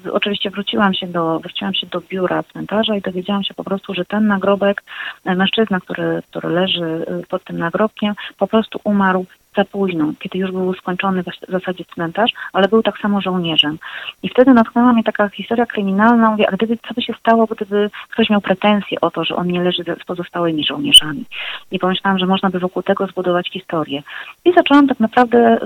Y, 0.06 0.14
oczywiście 0.14 0.50
wróciłam 0.50 0.94
się, 0.94 1.08
do, 1.08 1.40
wróciłam 1.40 1.74
się 1.74 1.88
do 1.88 2.02
biura 2.02 2.44
cmentarza 2.44 2.96
i 2.96 3.02
dowiedziałam 3.02 3.44
się 3.44 3.54
po 3.54 3.64
prostu, 3.64 3.94
że 3.94 4.06
ten 4.06 4.28
nagrobek, 4.28 4.84
mężczyzna, 5.26 5.80
który, 5.80 6.22
który 6.30 6.50
leży 6.50 7.06
pod 7.30 7.44
tym 7.44 7.58
nagrobkiem, 7.58 8.14
po 8.38 8.48
prostu 8.48 8.80
umarł 8.84 9.26
za 9.56 9.66
późno, 9.66 10.14
kiedy 10.20 10.38
już 10.40 10.52
był 10.52 10.74
skończony 10.74 11.24
w 11.24 11.52
zasadzie 11.52 11.86
cmentarz, 11.94 12.32
ale 12.54 12.68
był 12.68 12.84
tak 12.84 12.98
samo 12.98 13.22
żołnierzem. 13.22 13.78
I 14.24 14.30
wtedy 14.30 14.54
natknęła 14.54 14.94
mnie 14.94 15.04
taka 15.04 15.30
historia 15.30 15.66
kryminalna, 15.66 16.32
mówię, 16.32 16.50
a 16.50 16.52
gdyby, 16.52 16.78
co 16.88 16.94
by 16.94 17.02
się 17.02 17.14
stało, 17.20 17.46
gdyby 17.46 17.90
ktoś 18.10 18.30
miał 18.30 18.42
pretensje 18.42 19.02
o 19.02 19.12
to, 19.12 19.24
że 19.24 19.36
on 19.36 19.48
nie 19.48 19.64
leży 19.64 19.84
z 20.02 20.06
pozostałymi 20.06 20.66
żołnierzami. 20.66 21.26
I 21.72 21.80
pomyślałam, 21.80 22.20
że 22.20 22.26
można 22.26 22.50
by 22.50 22.60
wokół 22.60 22.84
tego 22.84 23.08
zbudować 23.08 23.50
historię. 23.50 24.04
I 24.46 24.54
zaczęłam 24.54 24.88
tak 24.88 25.00
naprawdę, 25.00 25.58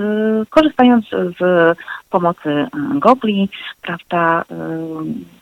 y, 0.41 0.45
korzystając 0.49 1.05
z 1.09 1.77
pomocy 2.09 2.49
y, 2.49 2.67
Gogli, 2.99 3.49
prawda, 3.81 4.43
y, 4.51 5.39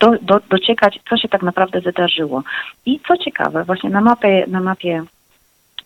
do, 0.00 0.10
do, 0.22 0.40
dociekać, 0.50 1.00
co 1.08 1.16
się 1.16 1.28
tak 1.28 1.42
naprawdę 1.42 1.80
wydarzyło. 1.80 2.42
I 2.86 3.00
co 3.08 3.16
ciekawe, 3.16 3.64
właśnie 3.64 3.90
na 3.90 4.00
mapie, 4.00 4.44
na 4.48 4.60
mapie 4.60 5.04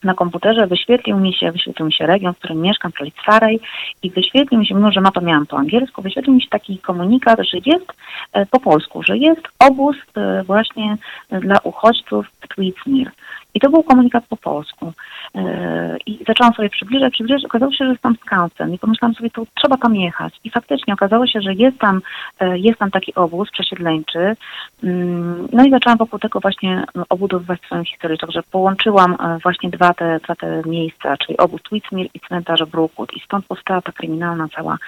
na 0.07 0.15
komputerze 0.15 0.67
wyświetlił 0.67 1.17
mi 1.19 1.35
się, 1.35 1.53
wyświetlił 1.53 1.87
mi 1.87 1.93
się 1.93 2.07
region, 2.07 2.35
w 2.35 2.39
którym 2.39 2.61
mieszkam, 2.61 2.93
czyli 2.93 3.13
Starej 3.23 3.61
i 4.03 4.11
wyświetlił 4.11 4.61
mi 4.61 4.67
się, 4.67 4.75
mimo 4.75 4.93
że 4.93 5.01
mapę 5.01 5.21
miałam 5.21 5.47
po 5.47 5.57
angielsku, 5.59 6.03
wyświetlił 6.03 6.35
mi 6.35 6.43
się 6.43 6.49
taki 6.49 6.79
komunikat, 6.79 7.39
że 7.41 7.59
jest 7.67 7.93
e, 8.33 8.47
po 8.47 8.61
polsku, 8.61 9.03
że 9.03 9.19
jest 9.19 9.43
obóz 9.59 9.97
e, 10.17 10.43
właśnie 10.45 10.97
dla 11.31 11.59
uchodźców 11.65 12.27
w 12.41 12.49
Tweetsmere. 12.49 13.11
I 13.57 13.61
to 13.61 13.71
był 13.71 13.83
komunikat 13.83 14.27
po 14.27 14.37
polsku. 14.37 14.93
E, 15.35 15.97
I 16.07 16.25
zaczęłam 16.27 16.55
sobie 16.55 16.71
przybliżać, 16.71 17.13
przybliżać. 17.13 17.45
Okazało 17.45 17.73
się, 17.73 17.85
że 17.85 17.91
jest 17.91 18.03
tam 18.03 18.17
skautem. 18.17 18.75
I 18.75 18.79
pomyślałam 18.79 19.15
sobie, 19.15 19.31
to 19.31 19.47
trzeba 19.55 19.77
tam 19.77 19.97
jechać. 19.97 20.41
I 20.45 20.51
faktycznie 20.51 20.95
okazało 20.95 21.27
się, 21.27 21.41
że 21.41 21.55
jest 21.55 21.79
tam, 21.79 22.01
e, 22.41 22.59
jest 22.59 22.79
tam 22.79 22.91
taki 22.91 23.15
obóz 23.15 23.51
przesiedleńczy. 23.51 24.37
Mm, 24.85 25.49
no 25.53 25.65
i 25.65 25.71
zaczęłam 25.71 25.99
wokół 25.99 26.19
tego 26.19 26.41
właśnie 26.41 26.85
obudowywać 27.09 27.61
swoją 27.61 27.85
historię. 27.85 28.19
Także 28.19 28.43
połączyłam 28.43 29.17
e, 29.21 29.39
właśnie 29.43 29.71
dwa 29.71 29.95
te, 29.95 30.21
dwa 30.25 30.35
te 30.35 30.63
miejsca, 30.67 31.17
czyli 31.17 31.39
obóz 31.39 31.61
Witmir 31.73 32.09
i 32.15 32.21
cmentarz 32.21 32.65
Brookwood. 32.65 33.13
I 33.17 33.21
stąd 33.21 33.47
powstała 33.47 33.83
ta 33.83 33.93
kryminalna 33.93 34.49
cała 34.49 34.79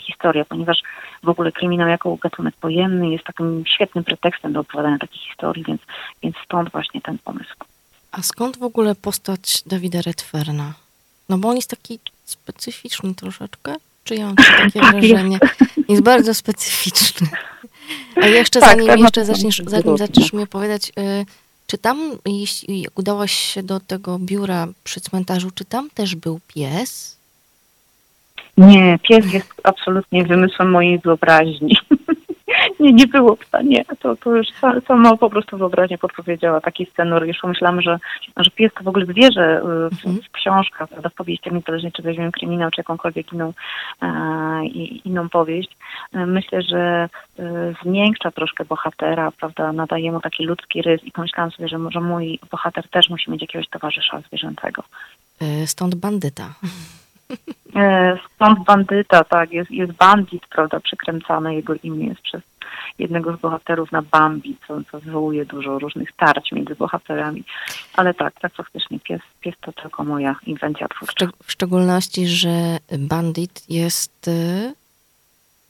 historia, 0.00 0.44
ponieważ 0.44 0.82
w 1.22 1.28
ogóle 1.28 1.52
kryminał 1.52 1.88
jako 1.88 2.16
gatunek 2.16 2.54
pojemny 2.60 3.10
jest 3.10 3.24
takim 3.24 3.64
świetnym 3.66 4.04
pretekstem 4.04 4.52
do 4.52 4.60
opowiadania 4.60 4.98
takich 4.98 5.22
historii, 5.22 5.64
więc, 5.64 5.80
więc 6.22 6.36
stąd 6.44 6.70
właśnie 6.70 7.00
ten 7.00 7.18
pomysł. 7.24 7.54
A 8.18 8.22
skąd 8.22 8.56
w 8.56 8.62
ogóle 8.62 8.94
postać 8.94 9.62
Dawida 9.66 10.02
Redferna? 10.02 10.74
No 11.28 11.38
bo 11.38 11.48
on 11.48 11.56
jest 11.56 11.70
taki 11.70 11.98
specyficzny 12.24 13.14
troszeczkę. 13.14 13.74
Czy 14.04 14.14
ja 14.14 14.26
mam 14.26 14.36
takie 14.36 14.80
tak, 14.80 14.92
wrażenie? 14.92 15.38
Jest. 15.88 16.02
bardzo 16.02 16.34
specyficzny. 16.34 17.28
A 18.22 18.26
jeszcze 18.26 18.60
tak, 18.60 18.70
zanim, 18.70 18.86
tak, 18.86 19.00
jeszcze 19.00 19.24
zaczniesz, 19.24 19.62
zanim 19.66 19.98
zaczniesz 19.98 20.32
mi 20.32 20.42
opowiadać, 20.42 20.88
y, 20.88 21.26
czy 21.66 21.78
tam, 21.78 22.10
jeśli 22.26 22.86
udałaś 22.94 23.32
się 23.32 23.62
do 23.62 23.80
tego 23.80 24.18
biura 24.18 24.68
przy 24.84 25.00
cmentarzu, 25.00 25.50
czy 25.50 25.64
tam 25.64 25.90
też 25.90 26.14
był 26.14 26.40
pies? 26.48 27.16
Nie, 28.58 28.98
pies 29.02 29.32
jest 29.32 29.52
absolutnie 29.62 30.24
wymysłem 30.24 30.70
mojej 30.70 30.98
wyobraźni. 30.98 31.76
Nie, 32.84 32.92
nie 32.92 33.06
było 33.06 33.36
psa, 33.36 33.62
nie. 33.62 33.84
To, 33.84 34.16
to 34.16 34.36
już 34.36 34.46
sama 34.86 35.16
po 35.16 35.30
prostu 35.30 35.58
wyobraźnia 35.58 35.98
podpowiedziała 35.98 36.60
taki 36.60 36.86
scenariusz. 36.86 37.44
Myślałam, 37.44 37.82
że, 37.82 37.98
że 38.36 38.50
pies 38.50 38.72
to 38.78 38.84
w 38.84 38.88
ogóle 38.88 39.06
zwierzę 39.06 39.58
y, 39.58 39.96
w, 39.96 40.06
mhm. 40.06 40.22
w 40.22 40.30
książkach, 40.32 40.88
prawda, 40.88 41.08
w 41.08 41.14
powieściach, 41.14 41.52
niezależnie 41.52 41.92
czy 41.92 42.02
weźmiemy 42.02 42.32
kryminał, 42.32 42.70
czy 42.70 42.80
jakąkolwiek 42.80 43.32
inną, 43.32 43.52
e, 44.02 44.64
inną 45.04 45.28
powieść. 45.28 45.76
E, 46.12 46.26
myślę, 46.26 46.62
że 46.62 47.08
e, 47.38 47.74
zmiękcza 47.82 48.30
troszkę 48.30 48.64
bohatera, 48.64 49.30
prawda, 49.30 49.72
nadaje 49.72 50.12
mu 50.12 50.20
taki 50.20 50.44
ludzki 50.44 50.82
rys 50.82 51.04
i 51.04 51.12
pomyślałam 51.12 51.50
sobie, 51.50 51.68
że 51.68 51.78
może 51.78 52.00
mój 52.00 52.38
bohater 52.50 52.88
też 52.88 53.10
musi 53.10 53.30
mieć 53.30 53.42
jakiegoś 53.42 53.68
towarzysza 53.68 54.20
zwierzęcego. 54.20 54.82
Stąd 55.66 55.94
bandyta. 55.94 56.54
Stąd 58.34 58.64
bandyta, 58.64 59.24
tak, 59.24 59.52
jest, 59.52 59.70
jest 59.70 59.92
bandit, 59.92 60.42
prawda, 60.50 60.80
przykręcane 60.80 61.54
jego 61.54 61.74
imię 61.82 62.06
jest 62.06 62.20
przez 62.20 62.42
jednego 62.98 63.36
z 63.36 63.40
bohaterów 63.40 63.92
na 63.92 64.02
Bambi, 64.02 64.56
co, 64.68 64.80
co 64.92 65.00
wywołuje 65.00 65.44
dużo 65.44 65.78
różnych 65.78 66.12
tarć 66.12 66.52
między 66.52 66.74
bohaterami. 66.74 67.44
Ale 67.94 68.14
tak, 68.14 68.40
tak 68.40 68.54
faktycznie 68.54 69.00
pies, 69.00 69.20
pies 69.40 69.54
to 69.60 69.72
tylko 69.72 70.04
moja 70.04 70.36
inwencja 70.46 70.88
twórcza. 70.88 71.26
W 71.42 71.52
szczególności, 71.52 72.26
że 72.26 72.78
bandit 72.98 73.64
jest... 73.68 74.30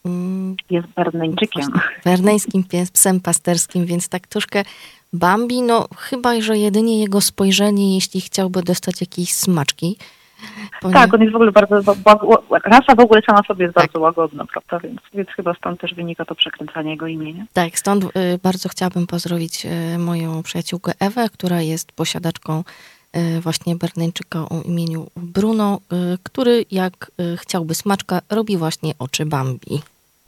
Mm, 0.04 0.56
jest 0.70 0.88
berneńczykiem. 0.88 1.68
Berneńskim 2.04 2.64
psem 2.92 3.20
pasterskim, 3.20 3.86
więc 3.86 4.08
tak 4.08 4.26
troszkę 4.26 4.64
Bambi, 5.12 5.62
no 5.62 5.88
chyba, 5.96 6.40
że 6.40 6.58
jedynie 6.58 7.00
jego 7.00 7.20
spojrzenie, 7.20 7.94
jeśli 7.94 8.20
chciałby 8.20 8.62
dostać 8.62 9.00
jakieś 9.00 9.34
smaczki, 9.34 9.96
tak, 10.92 11.14
on 11.14 11.20
jest 11.20 11.32
w 11.32 11.36
ogóle 11.36 11.52
bardzo, 11.52 11.94
rasa 12.64 12.94
w 12.94 13.00
ogóle 13.00 13.22
sama 13.22 13.42
sobie 13.42 13.64
jest 13.64 13.74
tak. 13.74 13.84
bardzo 13.84 14.00
łagodna, 14.00 14.44
prawda, 14.44 14.88
więc, 14.88 15.00
więc 15.14 15.28
chyba 15.28 15.54
stąd 15.54 15.80
też 15.80 15.94
wynika 15.94 16.24
to 16.24 16.34
przekręcanie 16.34 16.90
jego 16.90 17.06
imienia. 17.06 17.44
Tak, 17.52 17.78
stąd 17.78 18.04
y, 18.04 18.08
bardzo 18.42 18.68
chciałabym 18.68 19.06
pozdrowić 19.06 19.66
y, 19.66 19.98
moją 19.98 20.42
przyjaciółkę 20.42 20.92
Ewę, 21.00 21.28
która 21.32 21.62
jest 21.62 21.92
posiadaczką 21.92 22.64
y, 23.16 23.40
właśnie 23.40 23.76
Berneńczyka 23.76 24.38
o 24.38 24.62
imieniu 24.64 25.06
Bruno, 25.16 25.78
który 26.22 26.64
jak 26.70 27.10
chciałby 27.36 27.74
smaczka, 27.74 28.20
robi 28.30 28.56
właśnie 28.56 28.92
oczy 28.98 29.26
Bambi. 29.26 29.82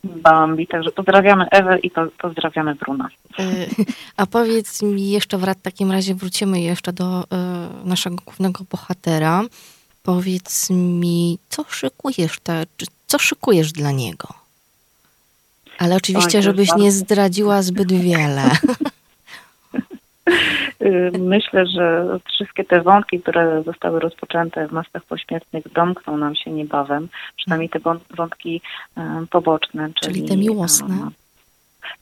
Bambi, 0.05 0.67
także 0.67 0.91
pozdrawiamy 0.91 1.47
Ewę 1.51 1.79
i 1.79 1.91
po, 1.91 2.07
pozdrawiamy 2.19 2.75
Bruna. 2.75 3.09
A 4.17 4.27
powiedz 4.27 4.83
mi 4.83 5.11
jeszcze 5.11 5.39
w 5.39 5.55
takim 5.63 5.93
razie 5.93 6.15
wrócimy 6.15 6.61
jeszcze 6.61 6.93
do 6.93 7.25
naszego 7.85 8.17
głównego 8.25 8.65
bohatera. 8.71 9.43
Powiedz 10.07 10.71
mi, 10.71 11.39
co 11.49 11.65
szykujesz, 11.69 12.41
ta, 12.43 12.63
co 13.07 13.19
szykujesz 13.19 13.73
dla 13.73 13.91
niego? 13.91 14.29
Ale 15.79 15.97
oczywiście, 15.97 16.43
żebyś 16.43 16.77
nie 16.77 16.93
zdradziła 16.93 17.63
zbyt 17.63 17.93
wiele. 17.93 18.43
Y, 20.83 21.19
myślę, 21.19 21.67
że 21.67 22.07
wszystkie 22.29 22.65
te 22.65 22.83
wątki, 22.83 23.21
które 23.21 23.63
zostały 23.63 24.01
rozpoczęte 24.01 24.69
w 24.69 24.73
maskach 24.73 25.05
pośmiertnych, 25.05 25.73
domkną 25.73 26.17
nam 26.17 26.35
się 26.35 26.51
niebawem. 26.51 27.09
Przynajmniej 27.37 27.69
te 27.69 27.79
wątki 28.17 28.61
poboczne. 29.31 29.91
Czyli, 30.01 30.15
czyli 30.15 30.29
te 30.29 30.37
miłosne. 30.37 31.09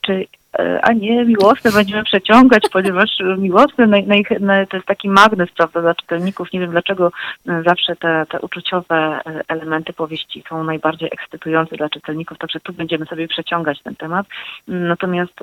Czy 0.01 0.27
E, 0.44 0.44
a 0.81 0.93
nie 0.93 1.25
miłosne 1.25 1.71
będziemy 1.71 2.03
przeciągać, 2.03 2.63
ponieważ 2.73 3.09
miłosne 3.37 3.87
na 3.87 4.15
ich, 4.15 4.29
na, 4.39 4.65
to 4.65 4.77
jest 4.77 4.87
taki 4.87 5.09
magnes 5.09 5.49
prawda, 5.51 5.81
dla 5.81 5.95
czytelników. 5.95 6.53
Nie 6.53 6.59
wiem 6.59 6.71
dlaczego 6.71 7.11
e, 7.47 7.63
zawsze 7.63 7.95
te, 7.95 8.25
te 8.29 8.39
uczuciowe 8.39 8.95
e, 8.95 9.41
elementy 9.47 9.93
powieści 9.93 10.43
są 10.49 10.63
najbardziej 10.63 11.09
ekscytujące 11.11 11.75
dla 11.75 11.89
czytelników, 11.89 12.37
także 12.37 12.59
tu 12.59 12.73
będziemy 12.73 13.05
sobie 13.05 13.27
przeciągać 13.27 13.81
ten 13.81 13.95
temat. 13.95 14.27
Natomiast 14.67 15.33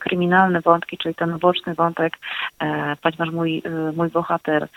kryminalne 0.00 0.60
wątki, 0.60 0.98
czyli 0.98 1.14
ten 1.14 1.38
boczny 1.38 1.74
wątek, 1.74 2.18
ponieważ 3.02 3.30
mój, 3.30 3.62
mój 3.96 4.08
bohater 4.08 4.68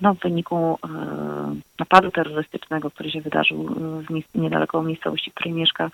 no, 0.00 0.14
w 0.14 0.18
wyniku 0.18 0.78
napadu 1.78 2.10
terrorystycznego, 2.10 2.90
który 2.90 3.10
się 3.10 3.20
wydarzył 3.20 3.64
w 4.34 4.38
niedaleko 4.38 4.82
miejscowości, 4.82 5.30
w 5.30 5.34
której 5.34 5.52
mieszka, 5.52 5.90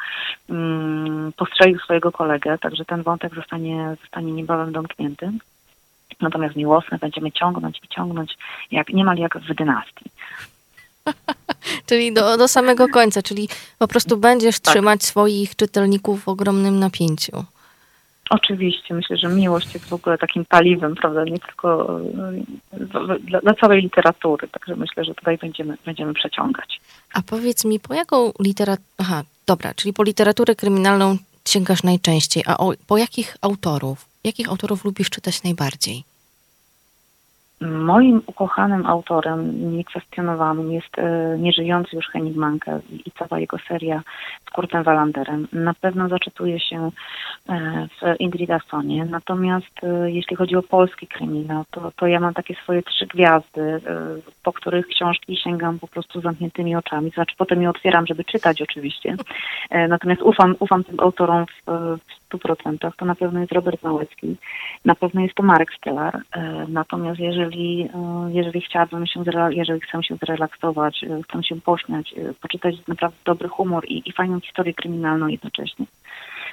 mm, 0.50 1.32
postrzelił 1.37 1.78
swojego 1.78 2.12
kolegę, 2.12 2.58
także 2.58 2.84
ten 2.84 3.02
wątek 3.02 3.34
zostanie, 3.34 3.96
zostanie 4.00 4.32
niebawem 4.32 4.72
domknięty. 4.72 5.32
Natomiast 6.20 6.56
miłosne 6.56 6.99
będziemy 6.99 7.32
ciągnąć 7.32 7.80
i 7.84 7.88
ciągnąć 7.88 8.38
jak, 8.70 8.88
niemal 8.88 9.16
jak 9.16 9.38
w 9.38 9.54
dynastii. 9.54 10.04
czyli 11.87 12.12
do, 12.12 12.37
do 12.37 12.49
samego 12.49 12.88
końca, 12.88 13.22
czyli 13.22 13.49
po 13.78 13.88
prostu 13.88 14.16
będziesz 14.16 14.60
tak. 14.60 14.75
trzymać 14.75 15.02
swoich 15.02 15.56
czytelników 15.56 16.25
w 16.25 16.28
ogromnym 16.28 16.78
napięciu. 16.78 17.44
Oczywiście, 18.30 18.94
myślę, 18.94 19.16
że 19.16 19.28
miłość 19.28 19.75
jest 19.75 19.88
w 19.88 19.92
ogóle 19.92 20.18
takim 20.18 20.44
paliwem, 20.44 20.94
prawda, 20.94 21.25
nie 21.25 21.38
tylko 21.38 22.00
e, 22.72 23.16
dla, 23.20 23.40
dla 23.40 23.54
całej 23.54 23.82
literatury, 23.82 24.49
także 24.49 24.76
myślę, 24.76 25.04
że 25.04 25.14
tutaj 25.14 25.38
będziemy, 25.38 25.76
będziemy 25.84 26.14
przeciągać. 26.14 26.80
A 27.14 27.22
powiedz 27.22 27.64
mi, 27.64 27.80
po 27.80 27.94
jaką 27.94 28.32
literaturę, 28.40 28.88
aha, 28.99 29.22
dobra, 29.46 29.75
czyli 29.75 29.92
po 29.92 30.02
literaturę 30.02 30.54
kryminalną 30.54 31.16
sięgasz 31.49 31.82
najczęściej, 31.82 32.42
a 32.46 32.58
o, 32.58 32.72
po 32.87 32.96
jakich 32.96 33.37
autorów? 33.40 34.06
Jakich 34.25 34.49
autorów 34.49 34.84
lubisz 34.84 35.10
czytać 35.10 35.42
najbardziej? 35.42 36.04
Moim 37.61 38.23
ukochanym 38.26 38.87
autorem, 38.87 39.71
niekwestionowanym 39.76 40.73
jest 40.73 40.99
e, 40.99 41.37
nieżyjący 41.38 41.97
już 41.97 42.07
Henning 42.07 42.37
Manke 42.37 42.81
i 43.07 43.11
cała 43.11 43.40
jego 43.40 43.59
seria 43.69 44.02
z 44.47 44.50
Kurtem 44.50 44.83
Wallanderem. 44.83 45.49
Na 45.52 45.75
pewno 45.75 46.09
zaczytuje 46.09 46.61
się 46.61 46.90
e, 47.49 47.88
w 47.88 48.21
Indridasonie, 48.21 49.05
natomiast 49.05 49.85
e, 49.85 50.11
jeśli 50.11 50.37
chodzi 50.37 50.57
o 50.57 50.62
polski 50.62 51.07
kryminał, 51.07 51.64
to, 51.71 51.93
to 51.97 52.07
ja 52.07 52.21
mam 52.21 52.35
takie 52.35 52.55
swoje 52.55 52.83
trzy 52.83 53.07
gwiazdy, 53.07 53.81
po 54.43 54.52
których 54.52 54.87
książki 54.87 55.37
sięgam 55.37 55.79
po 55.79 55.88
prostu 55.88 56.21
zamkniętymi 56.21 56.76
oczami, 56.76 57.11
znaczy 57.11 57.35
potem 57.38 57.62
je 57.62 57.71
otwieram, 57.71 58.07
żeby 58.07 58.25
czytać 58.25 58.62
oczywiście, 58.62 59.17
natomiast 59.88 60.23
ufam, 60.23 60.55
ufam 60.59 60.85
tym 60.85 61.00
autorom 61.00 61.47
w, 61.47 61.71
w 62.07 62.20
100%. 62.32 62.90
To 62.96 63.04
na 63.04 63.14
pewno 63.14 63.40
jest 63.40 63.52
Robert 63.52 63.82
Małecki, 63.82 64.37
na 64.84 64.94
pewno 64.94 65.20
jest 65.20 65.34
to 65.34 65.42
Marek 65.42 65.75
Stellar, 65.75 66.20
natomiast 66.68 67.20
jeżeli 67.20 67.88
e, 67.94 68.30
jeżeli 68.32 68.60
chciałabym 68.60 69.06
się, 69.06 69.25
jeżeli 69.50 69.80
chcę 69.80 70.02
się 70.02 70.16
zrelaksować, 70.16 71.04
e, 71.04 71.22
chcę 71.22 71.42
się 71.42 71.60
pośmiać, 71.60 72.14
e, 72.16 72.34
poczytać 72.34 72.75
naprawdę 72.88 73.16
dobry 73.25 73.49
humor 73.49 73.84
i, 73.88 74.08
i 74.08 74.12
fajną 74.12 74.40
historię 74.40 74.75
kryminalną 74.75 75.26
jednocześnie, 75.26 75.87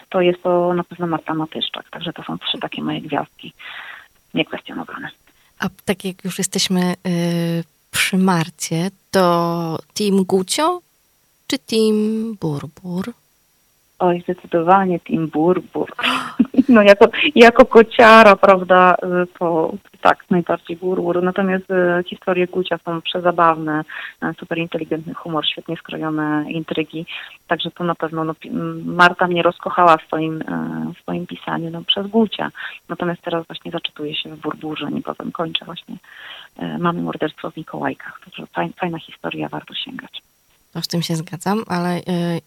to 0.09 0.21
jest 0.21 0.43
to 0.43 0.73
na 0.73 0.83
pewno 0.83 1.07
Marta 1.07 1.33
Matyszczak. 1.33 1.89
Także 1.89 2.13
to 2.13 2.23
są 2.23 2.37
trzy 2.37 2.59
takie 2.59 2.83
moje 2.83 3.01
gwiazdki 3.01 3.53
niekwestionowane. 4.33 5.09
A 5.59 5.69
tak 5.85 6.05
jak 6.05 6.23
już 6.25 6.37
jesteśmy 6.37 6.93
y, 7.07 7.63
przy 7.91 8.17
Marcie, 8.17 8.89
to 9.11 9.79
Team 9.93 10.23
Gucio 10.23 10.81
czy 11.47 11.59
Team 11.59 12.35
Burbur? 12.41 13.13
Oj, 13.99 14.21
zdecydowanie 14.21 14.99
Team 14.99 15.27
Burbur. 15.27 15.91
No 16.69 16.81
jako, 16.81 17.07
jako 17.35 17.65
kociara, 17.65 18.35
prawda, 18.35 18.95
y, 19.23 19.27
to 19.39 19.73
tak, 20.01 20.25
najbardziej 20.29 20.77
Burbur. 20.77 21.23
Natomiast 21.23 21.65
y, 21.71 22.03
historie 22.03 22.47
Gucia 22.47 22.77
są 22.77 23.01
przezabawne, 23.01 23.83
y, 24.23 24.33
super 24.39 24.57
inteligentny 24.57 25.13
humor, 25.13 25.45
świetnie 25.45 25.77
skrojone 25.77 26.45
intrygi. 26.51 27.05
Także 27.47 27.71
to 27.71 27.83
na 27.83 27.95
pewno 27.95 28.23
no, 28.23 28.33
Marta 28.85 29.27
mnie 29.27 29.43
rozkochała 29.43 29.97
w 29.97 30.01
swoim, 30.01 30.43
w 30.97 31.01
swoim 31.01 31.27
pisaniu 31.27 31.69
no, 31.69 31.81
przez 31.83 32.07
Gucia. 32.07 32.51
Natomiast 32.89 33.21
teraz 33.21 33.47
właśnie 33.47 33.71
zaczytuję 33.71 34.15
się 34.15 34.29
w 34.29 34.39
Burburze, 34.39 34.91
niebawem 34.91 35.31
kończę 35.31 35.65
właśnie 35.65 35.95
Mamy 36.79 37.01
morderstwo 37.01 37.51
w 37.51 37.57
Mikołajkach. 37.57 38.19
Także 38.25 38.43
fajna 38.79 38.99
historia, 38.99 39.49
warto 39.49 39.73
sięgać. 39.73 40.21
To 40.77 40.81
z 40.81 40.87
tym 40.87 41.01
się 41.01 41.15
zgadzam, 41.15 41.63
ale 41.67 41.97
y, 41.99 42.03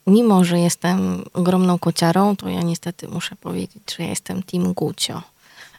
mimo, 0.07 0.45
że 0.45 0.59
jestem 0.59 1.25
ogromną 1.33 1.79
kociarą, 1.79 2.37
to 2.37 2.49
ja 2.49 2.63
niestety 2.63 3.09
muszę 3.09 3.37
powiedzieć, 3.37 3.83
że 3.97 4.03
ja 4.03 4.11
jestem 4.11 4.43
Team 4.43 4.73
Gucio. 4.73 5.23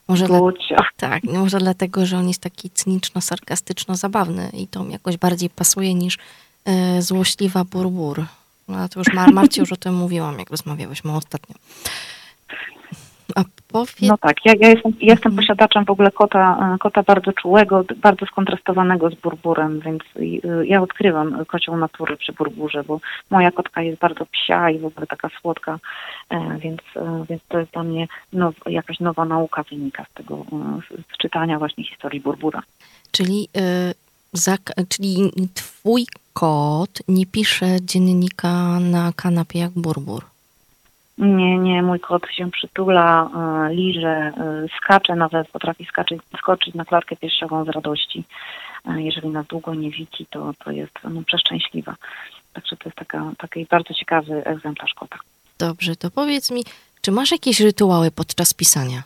Może 0.07 0.27
Gucio. 0.27 0.75
Dla, 0.75 0.85
tak, 0.97 1.23
może 1.23 1.59
dlatego, 1.59 2.05
że 2.05 2.17
on 2.17 2.27
jest 2.27 2.41
taki 2.41 2.69
cyniczno-sarkastyczno-zabawny 2.69 4.49
i 4.53 4.67
to 4.67 4.83
mi 4.83 4.91
jakoś 4.91 5.17
bardziej 5.17 5.49
pasuje 5.49 5.93
niż 5.93 6.17
y, 6.97 7.01
złośliwa 7.01 7.63
burbur. 7.63 8.25
No 8.67 8.89
to 8.89 8.99
już 8.99 9.13
Mar 9.13 9.33
Marcie 9.33 9.61
już 9.61 9.71
o 9.71 9.77
tym 9.77 9.95
mówiłam, 9.95 10.39
jak 10.39 10.49
rozmawiałyśmy 10.49 11.15
ostatnio. 11.15 11.55
A 13.35 13.43
powiedz... 13.67 14.01
No 14.01 14.17
tak, 14.17 14.45
ja, 14.45 14.53
ja, 14.59 14.69
jestem, 14.69 14.93
ja 15.01 15.13
jestem 15.13 15.35
posiadaczem 15.35 15.85
w 15.85 15.89
ogóle 15.89 16.11
kota, 16.11 16.73
e, 16.75 16.77
kota 16.77 17.03
bardzo 17.03 17.33
czułego, 17.33 17.83
bardzo 17.95 18.25
skontrastowanego 18.25 19.09
z 19.09 19.15
burburem, 19.15 19.79
więc 19.79 20.03
e, 20.15 20.65
ja 20.65 20.81
odkrywam 20.81 21.45
kocią 21.45 21.77
naturę 21.77 22.17
przy 22.17 22.33
burburze, 22.33 22.83
bo 22.83 22.99
moja 23.29 23.51
kotka 23.51 23.81
jest 23.81 23.99
bardzo 23.99 24.25
psia 24.25 24.69
i 24.69 24.79
w 24.79 24.85
ogóle 24.85 25.07
taka 25.07 25.29
słodka, 25.41 25.79
e, 26.29 26.57
więc, 26.59 26.81
więc 27.29 27.41
to 27.47 27.59
jest 27.59 27.71
dla 27.71 27.83
mnie 27.83 28.07
now, 28.33 28.55
jakaś 28.65 28.99
nowa 28.99 29.25
nauka 29.25 29.63
wynika 29.63 30.05
z 30.11 30.13
tego, 30.13 30.45
z 31.13 31.17
czytania 31.17 31.59
właśnie 31.59 31.83
historii 31.83 32.19
burbura. 32.19 32.61
Czyli, 33.11 33.47
yy, 33.55 34.85
czyli 34.89 35.31
twój 35.53 36.05
kot 36.33 36.99
nie 37.07 37.25
pisze 37.25 37.81
dziennika 37.81 38.79
na 38.79 39.11
kanapie 39.15 39.59
jak 39.59 39.71
burbur? 39.71 40.30
Nie, 41.17 41.57
nie, 41.57 41.83
mój 41.83 41.99
kot 41.99 42.23
się 42.31 42.51
przytula, 42.51 43.29
e, 43.69 43.73
liże, 43.73 44.07
e, 44.07 44.33
skacze 44.77 45.15
nawet, 45.15 45.47
potrafi 45.47 45.85
skaczyć, 45.85 46.21
skoczyć 46.37 46.75
na 46.75 46.85
klatkę 46.85 47.15
piersiową 47.15 47.65
z 47.65 47.69
radości. 47.69 48.23
E, 48.85 49.01
jeżeli 49.01 49.29
nas 49.29 49.47
długo 49.47 49.75
nie 49.75 49.91
widzi, 49.91 50.25
to, 50.29 50.53
to 50.65 50.71
jest 50.71 50.93
no, 51.03 51.21
przeszczęśliwa. 51.23 51.95
Także 52.53 52.77
to 52.77 52.89
jest 52.89 52.97
taka, 52.97 53.31
taki 53.37 53.65
bardzo 53.65 53.93
ciekawy 53.93 54.45
egzemplarz 54.45 54.93
kota. 54.93 55.17
Dobrze, 55.59 55.95
to 55.95 56.11
powiedz 56.11 56.51
mi, 56.51 56.63
czy 57.01 57.11
masz 57.11 57.31
jakieś 57.31 57.59
rytuały 57.59 58.11
podczas 58.11 58.53
pisania? 58.53 59.03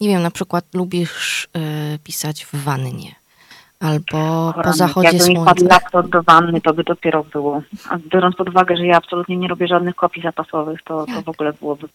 Nie 0.00 0.08
wiem, 0.08 0.22
na 0.22 0.30
przykład 0.30 0.64
lubisz 0.74 1.48
pisać 2.04 2.44
w 2.44 2.54
wannie 2.64 3.23
albo 3.80 4.54
po 4.64 4.72
zachodzie 4.72 5.06
Jakby 5.06 5.24
słońca. 5.24 5.44
Jakby 5.46 5.62
mi 5.64 5.68
laptop 5.68 6.08
do 6.08 6.22
wanny, 6.22 6.60
to 6.60 6.74
by 6.74 6.84
dopiero 6.84 7.24
było. 7.24 7.62
A 7.90 7.98
biorąc 7.98 8.36
pod 8.36 8.48
uwagę, 8.48 8.76
że 8.76 8.86
ja 8.86 8.96
absolutnie 8.96 9.36
nie 9.36 9.48
robię 9.48 9.66
żadnych 9.66 9.94
kopii 9.94 10.22
zapasowych, 10.22 10.82
to, 10.82 11.06
to 11.06 11.22
w 11.22 11.28
ogóle 11.28 11.52
byłoby, 11.52 11.88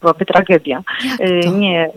byłaby 0.00 0.26
tragedia. 0.26 0.82
Y, 1.20 1.50
nie, 1.50 1.90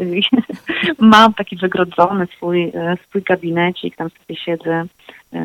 mam 1.00 1.34
taki 1.34 1.58
wygrodzony 1.58 2.28
swój, 2.38 2.64
e, 2.64 2.98
swój 3.08 3.22
gabinecik, 3.22 3.96
tam 3.96 4.10
sobie 4.10 4.40
siedzę 4.40 4.86
e, 5.34 5.40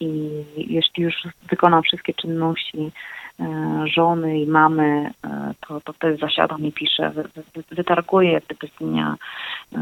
i 0.00 0.30
jeśli 0.56 1.02
już 1.02 1.14
wykonam 1.50 1.82
wszystkie 1.82 2.14
czynności, 2.14 2.90
żony 3.94 4.40
i 4.40 4.46
mamy, 4.46 5.10
e, 5.24 5.54
to, 5.68 5.80
to 5.80 5.92
wtedy 5.92 6.16
zasiadam 6.16 6.64
i 6.64 6.72
piszę, 6.72 7.12
wytarguję 7.70 8.40
z 8.40 8.78
dnia 8.78 9.16
e, 9.74 9.78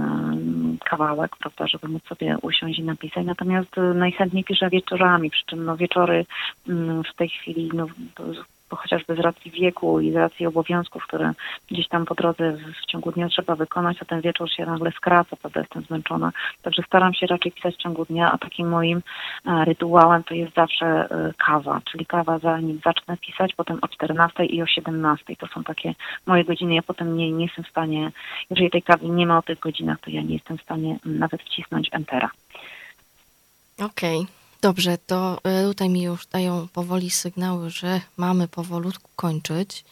kawałek, 0.84 1.36
prawda, 1.36 1.66
żeby 1.66 1.88
móc 1.88 2.04
sobie 2.04 2.36
usiąść 2.42 2.78
i 2.78 2.82
napisać. 2.82 3.26
Natomiast 3.26 3.76
najchętniej 3.94 4.44
piszę 4.44 4.70
wieczorami, 4.70 5.30
przy 5.30 5.44
czym 5.46 5.64
no, 5.64 5.76
wieczory 5.76 6.26
mm, 6.68 7.02
w 7.04 7.14
tej 7.14 7.28
chwili 7.28 7.70
no, 7.74 7.86
bo 8.70 8.76
chociażby 8.76 9.14
z 9.14 9.18
racji 9.18 9.50
wieku 9.50 10.00
i 10.00 10.12
z 10.12 10.16
racji 10.16 10.46
obowiązków, 10.46 11.06
które 11.06 11.32
gdzieś 11.70 11.88
tam 11.88 12.04
po 12.04 12.14
drodze 12.14 12.52
w 12.82 12.86
ciągu 12.86 13.12
dnia 13.12 13.28
trzeba 13.28 13.54
wykonać, 13.54 13.96
a 14.00 14.04
ten 14.04 14.20
wieczór 14.20 14.50
się 14.50 14.66
nagle 14.66 14.92
skraca, 14.92 15.36
prawda, 15.36 15.60
jestem 15.60 15.82
zmęczona. 15.82 16.32
Także 16.62 16.82
staram 16.82 17.14
się 17.14 17.26
raczej 17.26 17.52
pisać 17.52 17.74
w 17.74 17.82
ciągu 17.82 18.04
dnia, 18.04 18.32
a 18.32 18.38
takim 18.38 18.68
moim 18.68 19.02
e, 19.46 19.64
rytuałem 19.64 20.24
to 20.24 20.34
jest 20.34 20.54
zawsze 20.54 20.86
e, 20.86 21.32
kawa, 21.46 21.80
czyli 21.90 22.06
kawa 22.06 22.38
zanim 22.38 22.80
zacznę 22.84 23.16
pisać, 23.16 23.54
potem 23.56 23.78
o 23.82 23.88
14 23.88 24.44
i 24.44 24.62
o 24.62 24.66
17. 24.66 25.36
To 25.36 25.46
są 25.46 25.64
takie 25.64 25.94
moje 26.26 26.44
godziny. 26.44 26.74
Ja 26.74 26.82
potem 26.82 27.16
nie, 27.16 27.32
nie 27.32 27.44
jestem 27.44 27.64
w 27.64 27.68
stanie, 27.68 28.10
jeżeli 28.50 28.70
tej 28.70 28.82
kawy 28.82 29.08
nie 29.08 29.26
ma 29.26 29.38
o 29.38 29.42
tych 29.42 29.58
godzinach, 29.58 30.00
to 30.00 30.10
ja 30.10 30.22
nie 30.22 30.34
jestem 30.34 30.58
w 30.58 30.62
stanie 30.62 30.98
nawet 31.04 31.42
wcisnąć 31.42 31.88
entera. 31.92 32.30
Okej. 33.78 34.18
Okay. 34.18 34.37
Dobrze, 34.62 34.98
to 35.06 35.38
e, 35.44 35.64
tutaj 35.64 35.88
mi 35.88 36.02
już 36.02 36.26
dają 36.26 36.68
powoli 36.72 37.10
sygnały, 37.10 37.70
że 37.70 38.00
mamy 38.16 38.48
powolutku 38.48 39.10
kończyć. 39.16 39.84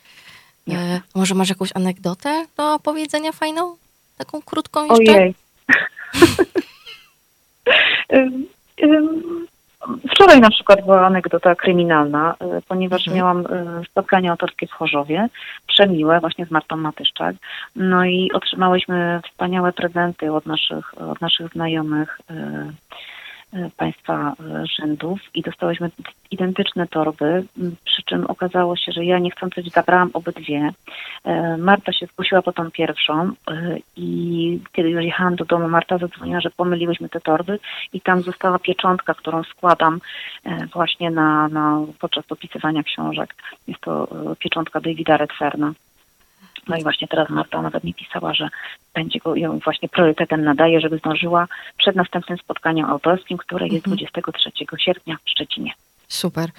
E, 0.71 1.01
może 1.15 1.35
masz 1.35 1.49
jakąś 1.49 1.71
anegdotę 1.75 2.47
do 2.57 2.75
opowiedzenia 2.75 3.33
fajną? 3.33 3.77
Taką 4.19 4.43
krótką 4.43 4.87
jeszcze? 4.87 5.13
Ojej. 5.13 5.35
Wczoraj 10.11 10.41
na 10.41 10.51
przykład 10.51 10.85
była 10.85 11.07
anegdota 11.07 11.55
kryminalna, 11.55 12.35
e, 12.41 12.63
ponieważ 12.69 13.09
mhm. 13.09 13.17
miałam 13.17 13.47
e, 13.47 13.85
spotkanie 13.85 14.31
autorskie 14.31 14.67
w 14.67 14.73
Chorzowie, 14.73 15.29
przemiłe, 15.67 16.21
właśnie 16.21 16.47
z 16.47 16.51
Martą 16.51 16.77
Matyszczak. 16.77 17.37
No 17.77 18.05
i 18.05 18.31
otrzymałyśmy 18.35 19.21
wspaniałe 19.31 19.73
prezenty 19.73 20.33
od 20.33 20.47
naszych, 20.47 20.95
od 20.99 21.21
naszych 21.21 21.53
znajomych 21.53 22.21
państwa 23.77 24.33
e, 24.41 24.67
rzędów 24.67 25.21
i 25.35 25.43
dostałyśmy 25.43 25.91
identyczne 26.31 26.87
torby, 26.87 27.45
przy 27.85 28.03
czym 28.03 28.27
okazało 28.27 28.77
się, 28.77 28.93
że 28.93 29.05
ja 29.05 29.19
niechcący 29.19 29.63
zabrałam 29.75 30.11
obydwie. 30.13 30.71
E, 31.25 31.57
Marta 31.57 31.93
się 31.93 32.07
zgłosiła 32.07 32.43
po 32.43 32.53
tą 32.53 32.71
pierwszą 32.71 33.33
i 33.97 34.61
kiedy 34.73 34.91
już 34.91 35.05
jechałam 35.05 35.37
do 35.37 35.45
domu, 35.45 35.69
Marta 35.69 35.99
zadzwoniła, 35.99 36.41
że 36.41 36.51
pomyliłyśmy 36.51 37.09
te 37.09 37.21
torby 37.21 37.59
i 37.93 38.01
tam 38.01 38.23
została 38.23 38.59
pieczątka, 38.59 39.15
którą 39.15 39.43
składam 39.43 40.01
właśnie 40.73 41.11
na, 41.11 41.49
na 41.49 41.81
podczas 42.01 42.27
dopisywania 42.27 42.83
książek. 42.83 43.35
Jest 43.69 43.81
to 43.81 44.09
pieczątka 44.39 44.81
Davida 44.81 45.17
Redferna. 45.17 45.73
No 46.69 46.77
i 46.77 46.83
właśnie 46.83 47.09
teraz 47.09 47.31
Marta 47.31 47.63
nawet 47.63 47.85
mi 47.85 47.95
pisała, 47.95 48.35
że 48.35 48.49
będzie 48.95 49.19
go 49.19 49.35
ją 49.35 49.59
właśnie 49.59 49.89
priorytetem 49.89 50.45
nadaje, 50.45 50.81
żeby 50.81 50.99
zdążyła 50.99 51.49
przed 51.77 51.97
następnym 51.97 52.39
spotkaniem 52.39 52.87
autorskim, 52.87 53.39
które 53.39 53.67
jest 53.67 53.87
mhm. 53.87 53.97
23 53.97 54.51
sierpnia 54.79 55.17
w 55.25 55.31
Szczecinie. 55.31 55.73
Super. 56.09 56.51